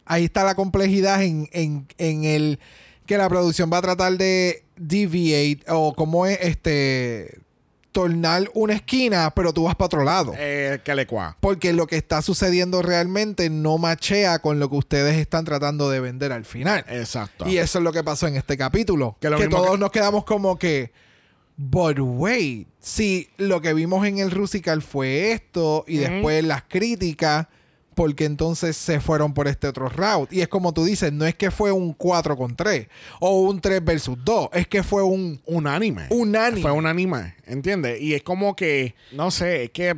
[0.06, 2.60] ahí está la complejidad en, en, en el
[3.06, 7.40] que la producción va a tratar de deviate o como es este
[7.92, 10.34] tornar una esquina, pero tú vas para otro lado.
[10.38, 11.36] Eh, que le cua.
[11.40, 16.00] Porque lo que está sucediendo realmente no machea con lo que ustedes están tratando de
[16.00, 16.86] vender al final.
[16.88, 17.48] Exacto.
[17.48, 19.18] Y eso es lo que pasó en este capítulo.
[19.20, 20.92] Que Que, lo mismo todos que- nos quedamos como que.
[21.58, 22.68] But wait.
[22.80, 27.48] Si lo que vimos en el Rusical fue esto y después las críticas,
[28.00, 30.34] porque entonces se fueron por este otro route.
[30.34, 32.88] Y es como tú dices, no es que fue un 4 con 3
[33.20, 35.42] o un 3 versus 2, es que fue un.
[35.46, 36.08] un anime.
[36.10, 36.62] Un anime.
[36.62, 38.00] Fue un anime, ¿entiendes?
[38.00, 39.98] Y es como que, no sé, es que...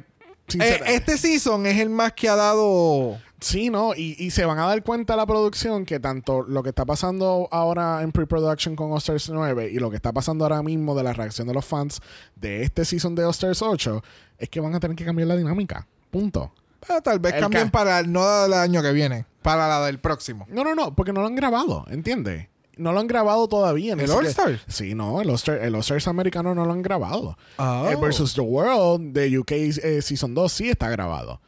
[0.60, 3.20] Eh, este season es el más que ha dado.
[3.40, 3.94] Sí, ¿no?
[3.94, 7.50] Y, y se van a dar cuenta la producción que tanto lo que está pasando
[7.52, 11.14] ahora en pre-production con Osters 9 y lo que está pasando ahora mismo de la
[11.14, 12.02] reacción de los fans
[12.36, 14.04] de este season de Osters 8
[14.40, 15.88] es que van a tener que cambiar la dinámica.
[16.10, 16.52] Punto.
[16.90, 19.86] Ah, tal vez El cambien ca- para no la del año que viene, para la
[19.86, 20.46] del próximo.
[20.50, 22.48] No, no, no, porque no lo han grabado, ¿entiendes?
[22.78, 23.94] No lo han grabado todavía.
[23.94, 24.62] ¿El siquiera- All-Stars?
[24.68, 27.38] Sí, no, el All-Stars el All-Stars americano no lo han grabado.
[27.58, 27.88] Oh.
[27.90, 31.42] El Versus the World de UK eh, Season 2 sí está grabado.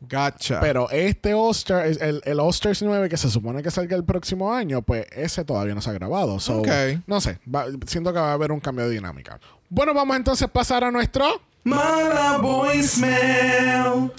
[0.00, 0.58] Gotcha.
[0.60, 4.82] Pero este All-Star, el, el All-Stars 9 que se supone que salga el próximo año,
[4.82, 6.40] pues ese todavía no se ha grabado.
[6.40, 6.68] So, Ok.
[7.06, 9.38] No sé, va- siento que va a haber un cambio de dinámica.
[9.68, 11.40] Bueno, vamos entonces a pasar a nuestro...
[11.64, 14.10] Mala voicemail.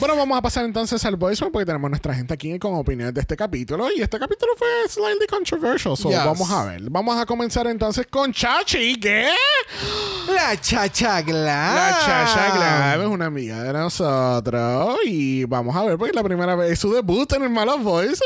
[0.00, 3.20] Bueno, vamos a pasar entonces al voicemail porque tenemos nuestra gente aquí con opiniones de
[3.20, 3.88] este capítulo.
[3.94, 5.96] Y este capítulo fue slightly controversial.
[5.96, 6.24] So, Yes.
[6.24, 6.82] vamos a ver.
[6.90, 9.28] Vamos a comenzar entonces con Chachi, ¿qué?
[10.34, 11.74] La chacha Glam.
[11.74, 14.98] La Chacha Grave es una amiga de nosotros.
[15.04, 17.78] Y vamos a ver porque es la primera vez es su debut en el Malo
[17.78, 18.20] Voicemail.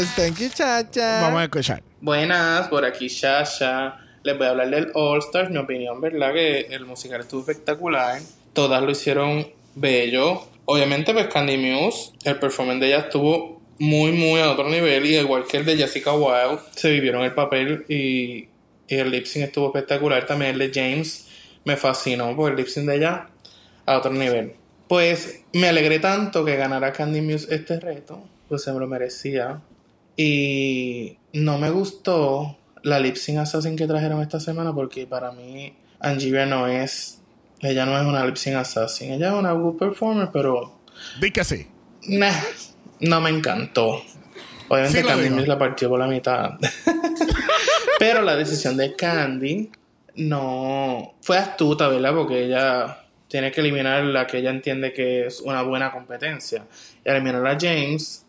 [0.00, 1.20] Yes, thank you, chacha.
[1.22, 1.82] Vamos a escuchar.
[2.00, 4.00] Buenas, por aquí Shasha.
[4.24, 5.50] Les voy a hablar del All Stars.
[5.50, 6.32] Mi opinión, ¿verdad?
[6.32, 8.22] Que el musical estuvo espectacular.
[8.54, 10.40] Todas lo hicieron bello.
[10.64, 15.04] Obviamente, pues Candy Muse, el performance de ella estuvo muy, muy a otro nivel.
[15.04, 18.48] Y igual que el de Jessica Wilde, se vivieron el papel y,
[18.88, 20.24] y el lip sync estuvo espectacular.
[20.24, 21.28] También el de James
[21.66, 23.28] me fascinó por el lip sync de ella
[23.84, 24.54] a otro nivel.
[24.88, 29.60] Pues me alegré tanto que ganara Candy Muse este reto, pues se me lo merecía.
[30.16, 35.74] Y no me gustó la lip sync assassin que trajeron esta semana porque para mí
[36.00, 37.20] Angiria no es,
[37.60, 40.80] ella no es una lip sync assassin, ella es una good performer, pero
[41.20, 41.66] Di que sí.
[42.06, 42.32] nah,
[43.00, 44.02] no me encantó.
[44.68, 46.52] Obviamente Sí Candy la partió por la mitad.
[47.98, 49.70] pero la decisión de Candy
[50.16, 52.14] no fue astuta, ¿verdad?
[52.14, 56.64] Porque ella tiene que eliminar la que ella entiende que es una buena competencia.
[57.04, 58.24] Y eliminar a James,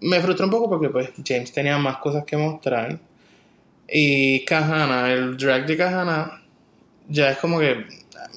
[0.00, 2.98] me frustró un poco porque pues James tenía más cosas que mostrar.
[3.88, 6.42] Y Kahana, el drag de Kahana,
[7.08, 7.86] ya es como que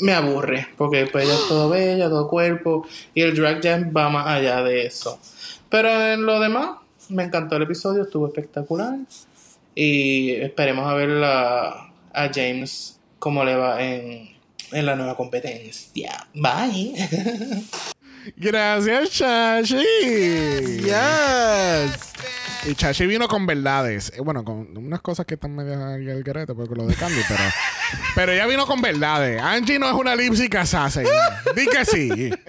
[0.01, 0.67] me aburre.
[0.77, 2.87] Porque pues ella es todo bella, todo cuerpo.
[3.13, 5.19] Y el drag ya va más allá de eso.
[5.69, 6.77] Pero en lo demás,
[7.09, 8.95] me encantó el episodio, estuvo espectacular.
[9.75, 14.29] Y esperemos a ver la- a James cómo le va en,
[14.71, 16.27] en la nueva competencia.
[16.33, 16.93] Bye.
[18.35, 19.83] Gracias, Chachi.
[20.83, 22.13] Yes.
[22.67, 24.11] Y Chachi vino con verdades.
[24.15, 27.39] Eh, Bueno, con unas cosas que están medio al garete por lo de Candy, pero,
[28.15, 29.41] pero ella vino con verdades.
[29.41, 31.05] Angie no es una lip sync assassin.
[31.55, 32.29] Di que sí.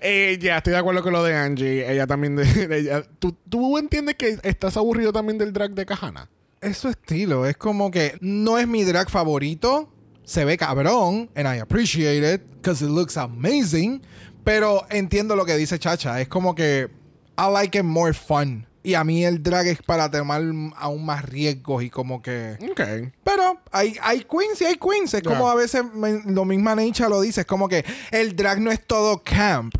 [0.00, 1.90] Eh, ya, estoy de acuerdo con lo de Angie.
[1.90, 2.36] Ella también.
[2.36, 6.28] de- ella- ¿tú, ¿Tú entiendes que estás aburrido también del drag de Kahana?
[6.60, 7.44] Es su estilo.
[7.46, 9.92] Es como que no es mi drag favorito.
[10.24, 11.28] Se ve cabrón.
[11.34, 12.42] And I appreciate it.
[12.56, 14.00] Because it looks amazing.
[14.44, 16.20] Pero entiendo lo que dice Chacha.
[16.20, 16.88] Es como que
[17.36, 18.66] I like it more fun.
[18.88, 20.40] Y a mí el drag es para tomar
[20.76, 22.56] aún más riesgos y como que...
[22.70, 23.12] Ok.
[23.22, 25.12] Pero hay, hay queens y hay queens.
[25.12, 27.42] Es como a veces me- lo misma Necha lo dice.
[27.42, 29.74] Es como que el drag no es todo camp.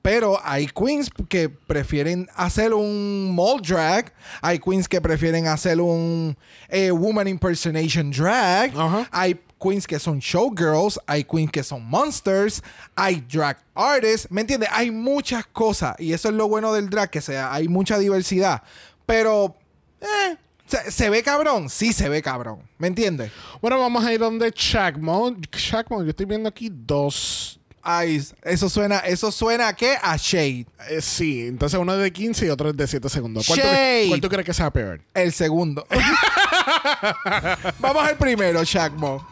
[0.00, 4.12] Pero hay queens que prefieren hacer un mall drag.
[4.40, 6.36] Hay queens que prefieren hacer un
[6.68, 8.72] eh, woman impersonation drag.
[8.78, 9.08] Ajá.
[9.10, 10.98] Hay queens que son showgirls.
[11.06, 12.62] Hay queens que son monsters.
[12.96, 14.26] Hay drag artists.
[14.30, 14.68] ¿Me entiendes?
[14.72, 15.94] Hay muchas cosas.
[15.98, 18.62] Y eso es lo bueno del drag, que sea, hay mucha diversidad.
[19.06, 19.56] Pero...
[20.00, 20.36] eh,
[20.66, 21.68] ¿se, se ve cabrón?
[21.68, 22.60] Sí se ve cabrón.
[22.78, 23.30] ¿Me entiendes?
[23.60, 25.36] Bueno, vamos a ir donde Chacmo.
[25.50, 27.58] Chacmo, yo estoy viendo aquí dos.
[27.84, 29.96] Ay, eso suena, eso suena a qué?
[30.00, 30.66] A Shade.
[30.88, 33.44] Eh, sí, entonces uno es de 15 y otro es de 7 segundos.
[33.44, 34.04] ¿Cuál, tú, Shade.
[34.08, 35.00] cuál tú crees que sea peor?
[35.12, 35.84] El segundo.
[37.80, 39.26] Vamos al primero, Shaqmo.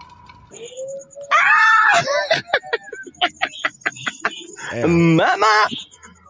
[4.86, 5.66] Mama,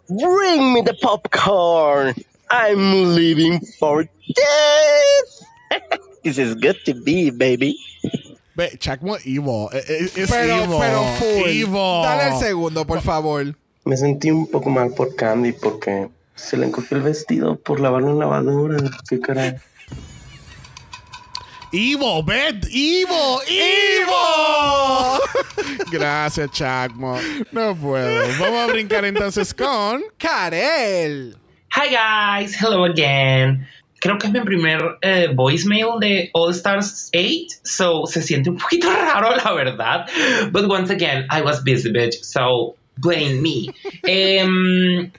[0.08, 2.14] bring me the popcorn.
[2.50, 6.00] I'm leaving for death.
[6.24, 7.76] this is good to be, baby.
[8.56, 9.68] Ve, Chacmo evil.
[9.72, 10.78] Eh, Es Pero, evil.
[10.80, 11.48] pero full.
[11.48, 12.02] Evil.
[12.02, 13.54] Dale el segundo, por favor.
[13.84, 18.10] Me sentí un poco mal por Candy porque se le encogió el vestido por lavarlo
[18.10, 18.78] en lavadora.
[19.08, 19.56] ¿Qué caray?
[21.72, 25.20] Ivo, Bet, Ivo, Ivo.
[25.92, 27.16] Gracias, Chacmo.
[27.52, 28.26] No puedo.
[28.40, 31.36] Vamos a brincar entonces con Karel.
[31.72, 33.68] Hi guys, hello again.
[34.00, 38.56] Creo que es mi primer eh, voicemail de All Stars 8, so se siente un
[38.56, 40.06] poquito raro, la verdad.
[40.50, 43.72] But once again, I was busy, bitch, so blame me.
[44.08, 45.12] Em,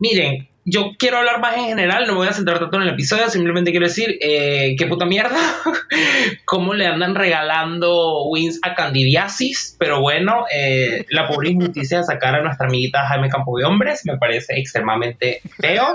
[0.00, 2.90] miren, yo quiero hablar más en general, no me voy a centrar tanto en el
[2.90, 5.38] episodio, simplemente quiero decir, eh, qué puta mierda,
[6.44, 12.34] cómo le andan regalando wins a Candidiasis, pero bueno, eh, la pobre injusticia de sacar
[12.34, 15.92] a nuestra amiguita Jaime Campo de Hombres me parece extremadamente feo.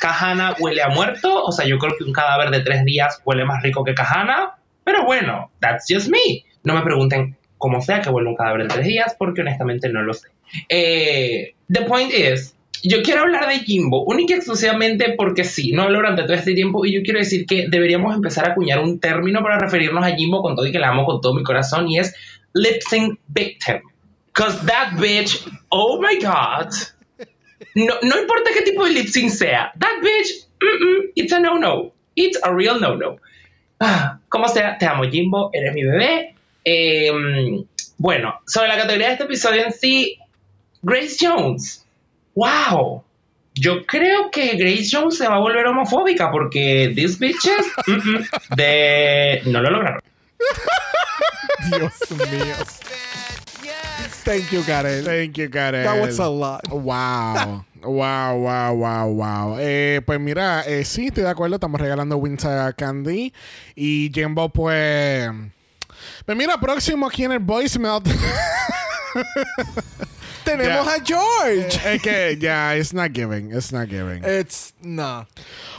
[0.00, 3.44] Cajana huele a muerto, o sea, yo creo que un cadáver de tres días huele
[3.44, 6.44] más rico que Cajana, pero bueno, that's just me.
[6.64, 10.02] No me pregunten cómo sea que huele un cadáver de tres días, porque honestamente no
[10.02, 10.28] lo sé.
[10.68, 15.82] Eh, the point is, yo quiero hablar de Jimbo, única y exclusivamente porque sí, no
[15.82, 19.00] hablo durante todo este tiempo y yo quiero decir que deberíamos empezar a acuñar un
[19.00, 21.88] término para referirnos a Jimbo con todo y que la amo con todo mi corazón
[21.88, 22.14] y es
[22.54, 23.80] lip sync victim.
[24.32, 26.72] Cause that bitch, oh my god.
[27.74, 31.92] No, no importa qué tipo de lip sync sea, that bitch, mm-mm, it's a no-no.
[32.14, 33.16] It's a real no-no.
[33.80, 36.34] Ah, como sea, te amo Jimbo, eres mi bebé.
[36.64, 37.64] Em,
[37.98, 40.18] bueno, sobre la categoría de este episodio en sí,
[40.82, 41.85] Grace Jones
[42.36, 43.02] wow,
[43.54, 48.24] yo creo que Grace Jones se va a volver homofóbica porque these bitches mm, mm,
[48.56, 50.00] de no lo lograron.
[51.70, 51.92] Dios
[52.30, 52.54] mío.
[54.24, 55.04] Thank you, Karel.
[55.04, 55.84] Thank you, Karel.
[55.84, 56.68] That was a lot.
[56.68, 57.64] Wow.
[57.82, 59.56] Wow, wow, wow, wow.
[59.60, 61.54] Eh, pues mira, eh, sí, estoy de acuerdo.
[61.54, 63.32] Estamos regalando wins a Candy.
[63.76, 65.30] Y Jimbo, pues.
[66.24, 68.02] Pues mira, próximo aquí en el voicemail.
[70.46, 71.94] Tenemos a George.
[71.94, 73.50] es que ya, it's not giving.
[73.52, 74.22] It's not giving.
[74.24, 75.26] It's no.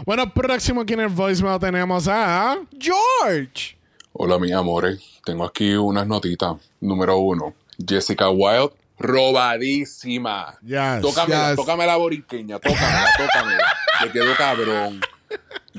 [0.05, 2.57] Bueno, próximo aquí en el voicemail tenemos a.
[2.77, 3.77] George.
[4.13, 4.99] Hola, mis amores.
[5.25, 6.55] Tengo aquí unas notitas.
[6.81, 7.53] Número uno.
[7.87, 10.57] Jessica Wilde, robadísima.
[10.63, 11.01] Yes.
[11.01, 11.55] Tócame, Yes.
[11.55, 13.73] tócame la boriqueña, tócamela, tócamela.
[14.03, 15.01] Le quedó cabrón.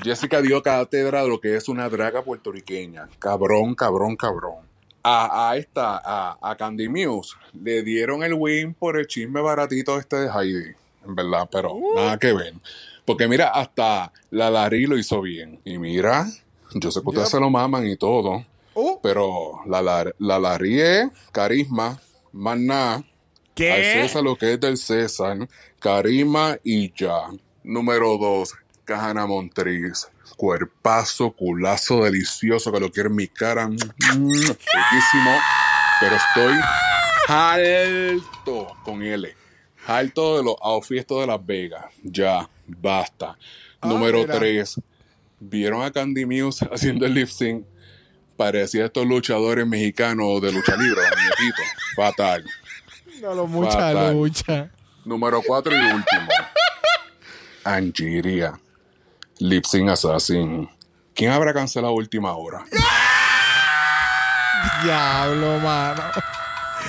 [0.01, 3.09] Jessica dio cátedra de lo que es una draga puertorriqueña.
[3.19, 4.68] Cabrón, cabrón, cabrón.
[5.11, 9.97] A, a esta, a, a Candy Muse, le dieron el win por el chisme baratito
[9.97, 10.75] este de Heidi.
[11.05, 12.53] En verdad, pero nada que ver.
[13.05, 15.59] Porque mira, hasta la Larry lo hizo bien.
[15.65, 16.27] Y mira,
[16.75, 17.31] yo sé que ustedes Yep.
[17.31, 18.45] se lo maman y todo.
[18.75, 21.99] Uh, Pero la, la, la Larry es carisma,
[22.31, 22.95] más nada.
[22.97, 23.05] Al
[23.55, 24.01] ¿Qué?
[24.03, 25.49] César lo que es del César,
[25.79, 27.29] carisma y ya.
[27.63, 28.53] Número dos,
[28.85, 30.07] Cajana Montriz.
[30.39, 33.67] Cuerpazo, culazo delicioso que lo quiere en mi cara.
[33.67, 33.75] Mm,
[34.31, 35.37] Riquísimo.
[35.99, 36.53] Pero estoy
[37.27, 39.35] alto con L.
[39.85, 41.83] Alto de los outfits de Las Vegas.
[42.03, 43.37] Ya, basta.
[43.81, 44.39] Ah, Número mira.
[44.39, 44.79] tres,
[45.41, 47.65] ¿vieron a Candy Muse haciendo el lip sync?
[48.37, 51.65] Parecía estos luchadores mexicanos de lucha libre, muñequitos.
[51.97, 52.45] Fatal.
[53.21, 54.13] no lo mucha Fatal.
[54.13, 54.71] lucha.
[55.03, 56.27] Número 4 y último.
[57.65, 58.57] Angiria.
[59.39, 60.69] Lip Sync Assassin.
[61.15, 62.65] ¿Quién habrá cancelado a última hora?
[64.83, 66.03] Diablo, mano.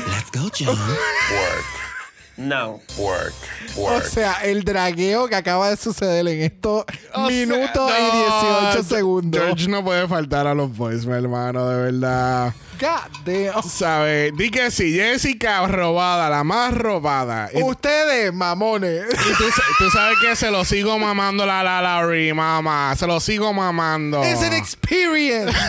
[0.08, 0.76] Let's go, John.
[0.76, 1.89] Work.
[2.36, 2.80] No.
[2.96, 3.34] Work.
[3.76, 4.04] O Work.
[4.06, 8.82] sea, el dragueo que acaba de suceder en estos O sea, minutos y no, 18
[8.84, 9.42] segundos.
[9.42, 12.54] George no puede faltar a los voicemail, hermano, de verdad.
[12.80, 13.62] God damn.
[13.62, 14.32] ¿Sabes?
[14.38, 17.50] Di que sí, Jessica robada, la más robada.
[17.52, 19.04] Y, Ustedes, mamones.
[19.12, 19.44] y tú,
[19.76, 22.94] tú sabes que se lo sigo mamando la la Larry, mamá.
[22.96, 24.24] Se lo sigo mamando.
[24.24, 25.52] It's an experience.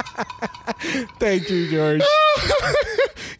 [1.18, 2.04] Thank you, George.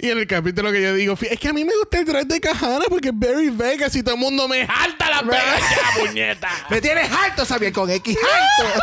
[0.03, 2.27] Y en el capítulo que yo digo, es que a mí me gusta el dress
[2.27, 6.01] de Cajana porque es very Vegas y todo el mundo me jalta las Vegas ya,
[6.01, 6.49] puñeta.
[6.71, 8.81] Me tienes alto, Xavier, con X alto.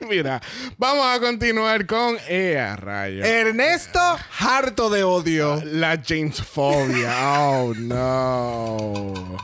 [0.00, 0.38] Mira,
[0.76, 3.24] vamos a continuar con Ea Rayo.
[3.24, 5.62] Ernesto, harto de odio.
[5.64, 7.14] La James Fobia.
[7.22, 9.38] Oh, no.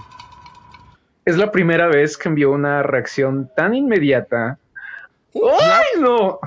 [1.24, 4.58] Es la primera vez que envió una reacción tan inmediata.
[5.34, 6.40] ¡Ay, no!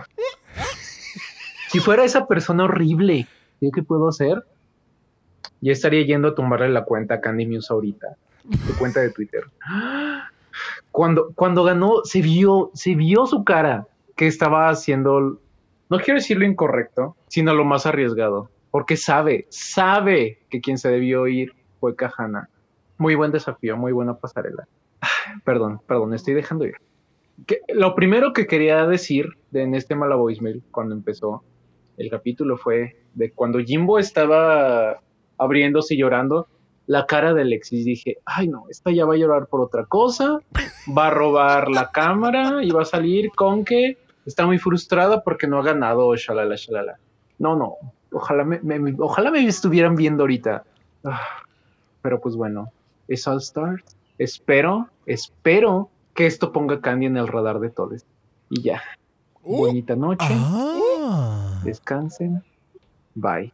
[1.69, 3.27] Si fuera esa persona horrible,
[3.59, 4.43] ¿qué, qué puedo hacer?
[5.61, 8.15] Ya estaría yendo a tumbarle la cuenta a Candy Muse ahorita.
[8.65, 9.43] Su cuenta de Twitter.
[10.91, 15.39] Cuando, cuando ganó, se vio, se vio su cara que estaba haciendo,
[15.89, 18.49] no quiero decir lo incorrecto, sino lo más arriesgado.
[18.71, 22.49] Porque sabe, sabe que quien se debió ir fue Cajana.
[22.97, 24.67] Muy buen desafío, muy buena pasarela.
[25.43, 26.75] Perdón, perdón, estoy dejando ir.
[27.45, 31.43] Que- lo primero que quería decir de, en este mala voicemail cuando empezó
[31.99, 34.99] el capítulo fue de cuando Jimbo estaba
[35.37, 36.47] abriéndose y llorando.
[36.87, 37.85] la cara de Alexis.
[37.85, 40.39] Dije, ay no, esta ya va a llorar por otra cosa,
[40.97, 45.45] va a robar la cámara y va a salir con que está muy frustrada porque
[45.45, 46.97] no ha ganado, shalala, shalala.
[47.37, 47.75] No, no,
[48.11, 50.63] ojalá me, me- ojalá me estuvieran viendo ahorita.
[51.03, 51.21] Ah,
[52.01, 52.71] pero pues bueno,
[53.07, 53.83] es All Stars.
[54.17, 58.03] Espero, espero que esto ponga a Candy en el radar de todos.
[58.49, 58.81] Y ya.
[59.43, 60.25] Bonita noche.
[61.63, 62.43] Descansen.
[63.15, 63.51] Bye.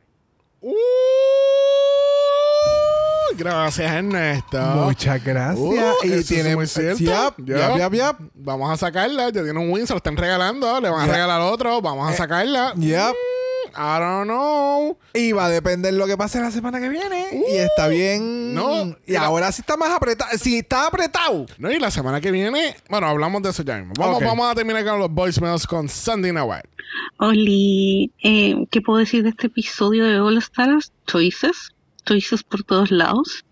[3.37, 4.57] Gracias, Ernesto.
[4.61, 5.59] Muchas gracias.
[5.59, 6.99] Uh, Y eso tiene- muy cierto.
[6.99, 8.17] Yep.
[8.35, 9.25] Vamos a sacarla.
[9.29, 10.79] Ya tiene un win, se lo están regalando.
[10.79, 11.81] Le van a regalar otro.
[11.81, 12.73] Vamos a Eh, sacarla.
[12.75, 13.13] Yep.
[13.77, 14.97] I don't know.
[15.13, 17.27] Y va a depender lo que pase la semana que viene.
[17.51, 18.53] y está bien.
[18.53, 18.95] No.
[19.05, 20.37] Y ahora sí está más apretado.
[20.37, 21.45] Si está apretado.
[21.57, 23.93] No, y la semana que viene, bueno, hablamos de eso ya mismo.
[23.97, 26.63] Vamos, vamos a terminar con los voicemails con Sandy Nawal.
[27.17, 30.91] Oli, eh, ¿qué puedo decir de este episodio de All Stars?
[31.07, 31.73] Choices,
[32.05, 33.45] choices por todos lados.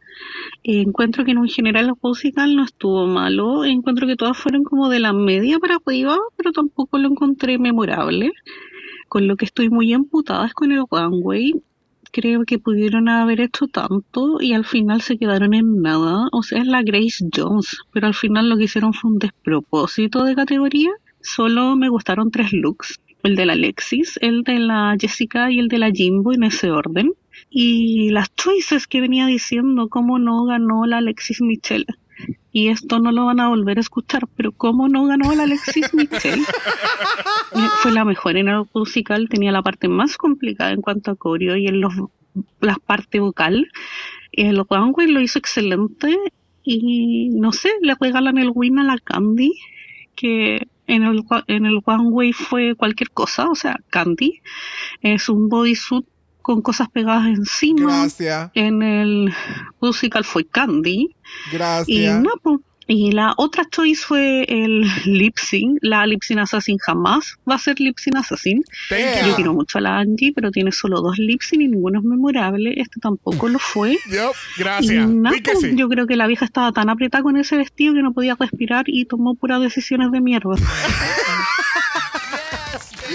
[0.63, 3.65] Eh, encuentro que en un general el musical no estuvo malo.
[3.65, 8.31] Encuentro que todas fueron como de la media para arriba, pero tampoco lo encontré memorable.
[9.13, 11.61] Con lo que estoy muy emputada es con el One Way.
[12.11, 16.29] Creo que pudieron haber hecho tanto y al final se quedaron en nada.
[16.31, 20.23] O sea, es la Grace Jones, pero al final lo que hicieron fue un despropósito
[20.23, 20.89] de categoría.
[21.21, 22.99] Solo me gustaron tres looks.
[23.21, 26.71] El de la Alexis, el de la Jessica y el de la Jimbo en ese
[26.71, 27.13] orden.
[27.51, 31.85] Y las choices que venía diciendo, cómo no ganó la Alexis Michelle.
[32.55, 35.93] Y esto no lo van a volver a escuchar, pero cómo no ganó la Alexis
[35.93, 36.43] Michelle.
[37.55, 41.15] Eh, Fue la mejor en el musical, tenía la parte más complicada en cuanto a
[41.15, 41.93] coreo y en los,
[42.61, 43.69] la parte vocal.
[44.31, 46.17] El Wangway lo hizo excelente
[46.63, 49.53] y no sé, le regalan el win a la Candy,
[50.15, 54.41] que en el, en el One Way fue cualquier cosa, o sea, Candy.
[55.01, 56.05] Es un bodysuit
[56.43, 58.01] con cosas pegadas encima.
[58.01, 58.51] Gracias.
[58.53, 59.33] En el
[59.81, 61.15] musical fue Candy.
[61.49, 62.21] Y Gracias.
[62.21, 62.61] no, po.
[62.85, 65.79] Y la otra choice fue el lip sync.
[65.81, 68.61] La lip sync assassin jamás va a ser lip sync assassin.
[68.89, 71.99] Thank Yo quiero mucho a la Angie, pero tiene solo dos lip sync y ninguno
[71.99, 72.73] es memorable.
[72.75, 73.97] Este tampoco lo fue.
[74.57, 74.91] Gracias.
[74.91, 75.75] Y nada, sí.
[75.75, 78.83] Yo creo que la vieja estaba tan apretada con ese vestido que no podía respirar
[78.87, 80.55] y tomó puras decisiones de mierda.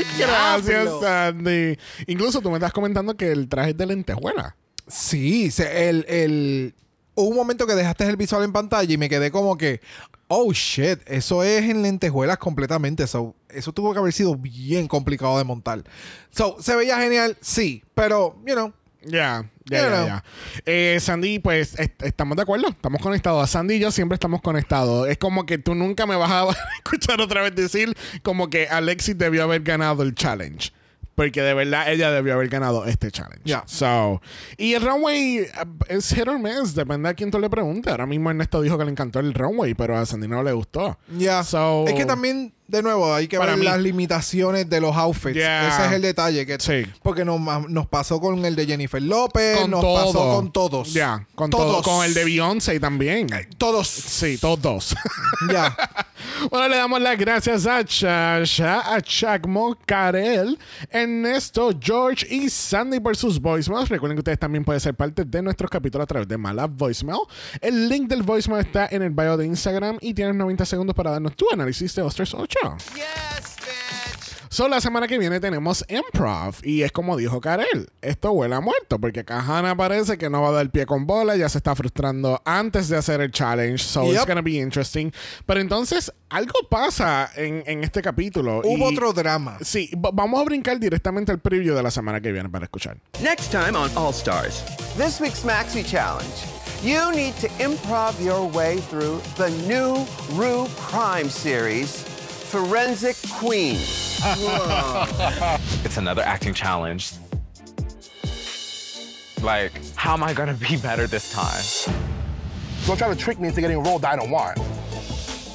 [0.19, 0.89] Gracias.
[1.01, 1.79] Sandy.
[2.07, 4.57] Incluso tú me estás comentando que el traje es de lentejuela.
[4.87, 6.75] Sí, se- el, el,
[7.15, 9.81] hubo un momento que dejaste el visual en pantalla y me quedé como que,
[10.29, 13.07] oh shit, eso es en lentejuelas completamente.
[13.07, 15.85] So, eso tuvo que haber sido bien complicado de montar.
[16.31, 18.73] So, se veía genial, sí, pero, you know.
[19.05, 20.25] Ya, ya, ya.
[20.67, 23.49] Eh, Sandy, pues est- estamos de acuerdo, estamos conectados.
[23.49, 25.09] Sandy y yo siempre estamos conectados.
[25.09, 26.47] Es como que tú nunca me vas a
[26.85, 30.73] escuchar otra vez decir como que Alexis debió haber ganado el challenge.
[31.15, 33.43] Porque de verdad ella debió haber ganado este challenge.
[33.45, 33.65] Ya.
[33.67, 34.23] So,
[34.57, 35.49] y el runway eh,
[35.89, 37.91] es hit or miss, depende a quién tú le preguntes.
[37.91, 40.97] Ahora mismo Ernesto dijo que le encantó el runway, pero a Sandy no le gustó.
[41.17, 41.43] Ya.
[41.43, 44.95] So- es que también, de nuevo, hay que Para ver mí- las limitaciones de los
[44.97, 45.35] outfits.
[45.35, 45.69] Yeah.
[45.69, 46.47] Ese es el detalle.
[46.47, 46.85] Que, Sí.
[47.03, 50.05] Porque nos, nos pasó con el de Jennifer López, Con nos todo.
[50.07, 50.93] pasó con todos.
[50.93, 51.83] Ya, con todos.
[51.83, 51.97] todo.
[51.97, 53.27] Con el de Beyoncé también.
[53.57, 53.89] Todos.
[53.89, 54.95] Sí, todos.
[55.53, 55.77] Ya.
[56.51, 60.59] Bueno, le damos las gracias a Chasha, a Chacmo, Karel,
[60.91, 63.89] Ernesto, George y Sandy por sus voicemails.
[63.89, 67.21] Recuerden que ustedes también pueden ser parte de nuestros capítulos a través de Mala Voicemail.
[67.61, 71.13] El link del voicemail está en el bio de Instagram y tienes 90 segundos para
[71.13, 72.58] darnos tu análisis de Osters 8.
[74.51, 78.61] So, la semana que viene tenemos improv y es como dijo Karel, esto huele a
[78.61, 81.77] muerto porque Kahana parece que no va a dar pie con bola, ya se está
[81.77, 84.27] frustrando antes de hacer el challenge, so it's Yep.
[84.27, 85.13] gonna be interesting.
[85.47, 88.61] Pero entonces algo pasa en, en este capítulo.
[88.65, 89.59] Hubo y- otro drama.
[89.61, 92.97] Sí, va- vamos a brincar directamente al preview de la semana que viene para escuchar.
[93.23, 94.65] Next time on All Stars.
[94.97, 96.33] This week's Maxi Challenge.
[96.83, 100.07] You need to improv your way through the new
[100.37, 102.05] Rue Crime series,
[102.49, 104.21] Forensic Queens.
[105.85, 107.13] It's another acting challenge.
[109.43, 111.63] Like, how am I gonna be better this time?
[112.87, 114.59] Don't try to trick me into getting a role that I don't want.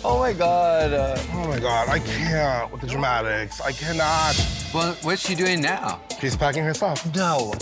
[0.06, 0.94] Oh my god.
[0.94, 3.60] Uh, Oh my god, I can't with the dramatics.
[3.60, 4.36] I cannot.
[4.74, 6.00] well, what's she doing now?
[6.22, 7.04] She's packing her stuff.
[7.16, 7.54] No.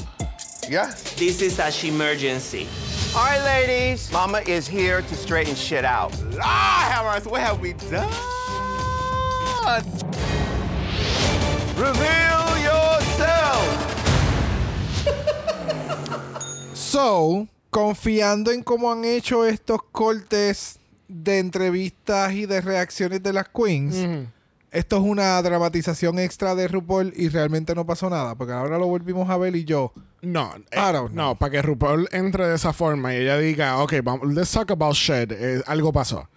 [0.70, 0.88] Yeah.
[1.16, 2.68] This is a emergency.
[3.16, 4.12] All right, ladies.
[4.12, 6.14] Mama is here to straighten shit out.
[6.42, 8.12] Ah, Hammers, what have we done?
[11.78, 13.62] Reveal yourself.
[16.74, 23.50] So, confiando en cómo han hecho estos cortes de entrevistas y de reacciones de las
[23.50, 23.96] queens,
[24.72, 28.88] esto es una dramatización extra de RuPaul y realmente no pasó nada, porque ahora lo
[28.88, 30.78] volvimos a ver y yo, No, eh,
[31.14, 34.72] no, para que RuPaul entre de esa forma y ella diga, ok, vamos, let's talk
[34.72, 36.28] about shit, eh, algo pasó.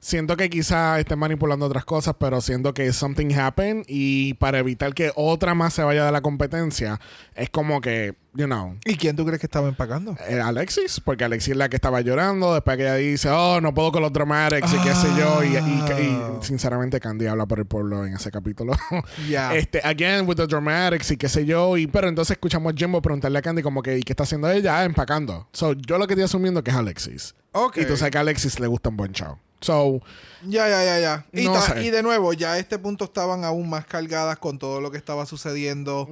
[0.00, 4.94] Siento que quizá esté manipulando otras cosas, pero siento que something happened y para evitar
[4.94, 7.00] que otra más se vaya de la competencia,
[7.34, 10.16] es como que, you know, ¿Y quién tú crees que estaba empacando?
[10.28, 13.74] eh, Alexis, porque Alexis es la que estaba llorando, después que ella dice, oh, no
[13.74, 17.58] puedo con los dramatics y qué sé yo, y, y- y, sinceramente Candy habla por
[17.58, 18.74] el pueblo en ese capítulo.
[19.28, 19.52] Ya.
[19.54, 23.02] Este, again with the dramatics y qué sé yo, y pero entonces escuchamos a Jimbo
[23.02, 24.78] preguntarle a Candy como que, ¿y qué está haciendo ella?
[24.78, 25.48] Ah, empacando.
[25.52, 27.34] So, yo lo que estoy asumiendo que es Alexis.
[27.52, 27.78] Ok.
[27.78, 29.36] Y tú sabes que a Alexis le gusta un buen show.
[29.60, 30.00] So,
[30.46, 31.26] Ya, ya, ya, ya.
[31.32, 34.58] Y, No ta- y de nuevo, ya a este punto estaban aún más cargadas con
[34.58, 36.06] todo lo que estaba sucediendo.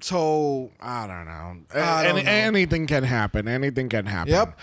[0.00, 1.56] So, I don't know.
[1.74, 2.30] I don't Any- know.
[2.30, 3.48] Anything can happen.
[3.48, 4.32] Anything can happen.
[4.34, 4.54] Yep.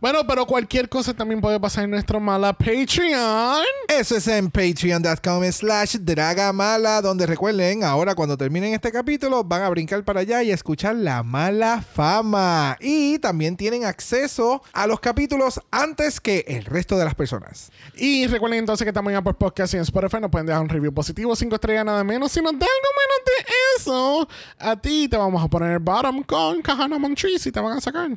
[0.00, 3.62] Bueno, pero cualquier cosa también puede pasar en nuestro mala Patreon.
[3.88, 9.68] Eso es en patreon.com slash dragamala, donde recuerden, ahora cuando terminen este capítulo, van a
[9.68, 12.76] brincar para allá y escuchar la mala fama.
[12.80, 17.70] Y también tienen acceso a los capítulos antes que el resto de las personas.
[17.94, 20.20] Y recuerden entonces que estamos en Apple Podcast y en Spotify.
[20.20, 22.32] Nos pueden dejar un review positivo, cinco estrellas nada menos.
[22.32, 24.28] Si nos da algo menos de eso,
[24.72, 28.10] a ti te vamos a poner bottom con Kahana Montrese y te van a sacar.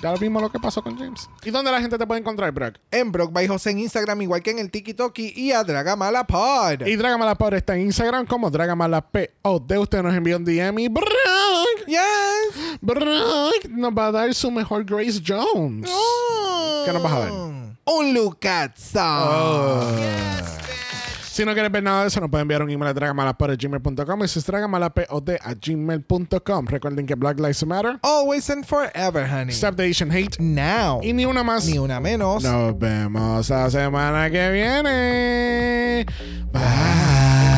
[0.00, 1.28] Ya vimos lo que pasó con James.
[1.44, 2.76] ¿Y dónde la gente te puede encontrar, Brock?
[2.92, 6.86] En Brock by José en Instagram, igual que en el TikTok y a Dragamala Pod.
[6.86, 9.78] Y Dragamala Pod está en Instagram como Dragamala POD.
[9.78, 11.08] Usted nos envió un DM y Brock,
[11.88, 12.78] Yes.
[12.80, 15.90] Brock nos va a dar su mejor Grace Jones.
[16.84, 17.30] ¿Qué nos vas a dar?
[17.32, 19.00] Un Lucazzo.
[19.00, 20.57] Oh.
[21.38, 24.26] Si no quieres ver nada de eso, nos pueden enviar un email a dragamalapod.gmail.com y
[24.26, 26.66] si es dragamalapod a gmail.com.
[26.66, 28.00] Recuerden que Black Lives Matter.
[28.02, 29.52] Always and forever, honey.
[29.52, 30.36] Stop the Asian Hate.
[30.40, 30.98] Now.
[31.00, 31.64] Y ni una más.
[31.66, 32.42] Ni una menos.
[32.42, 36.06] Nos vemos la semana que viene.
[36.52, 37.57] Bye.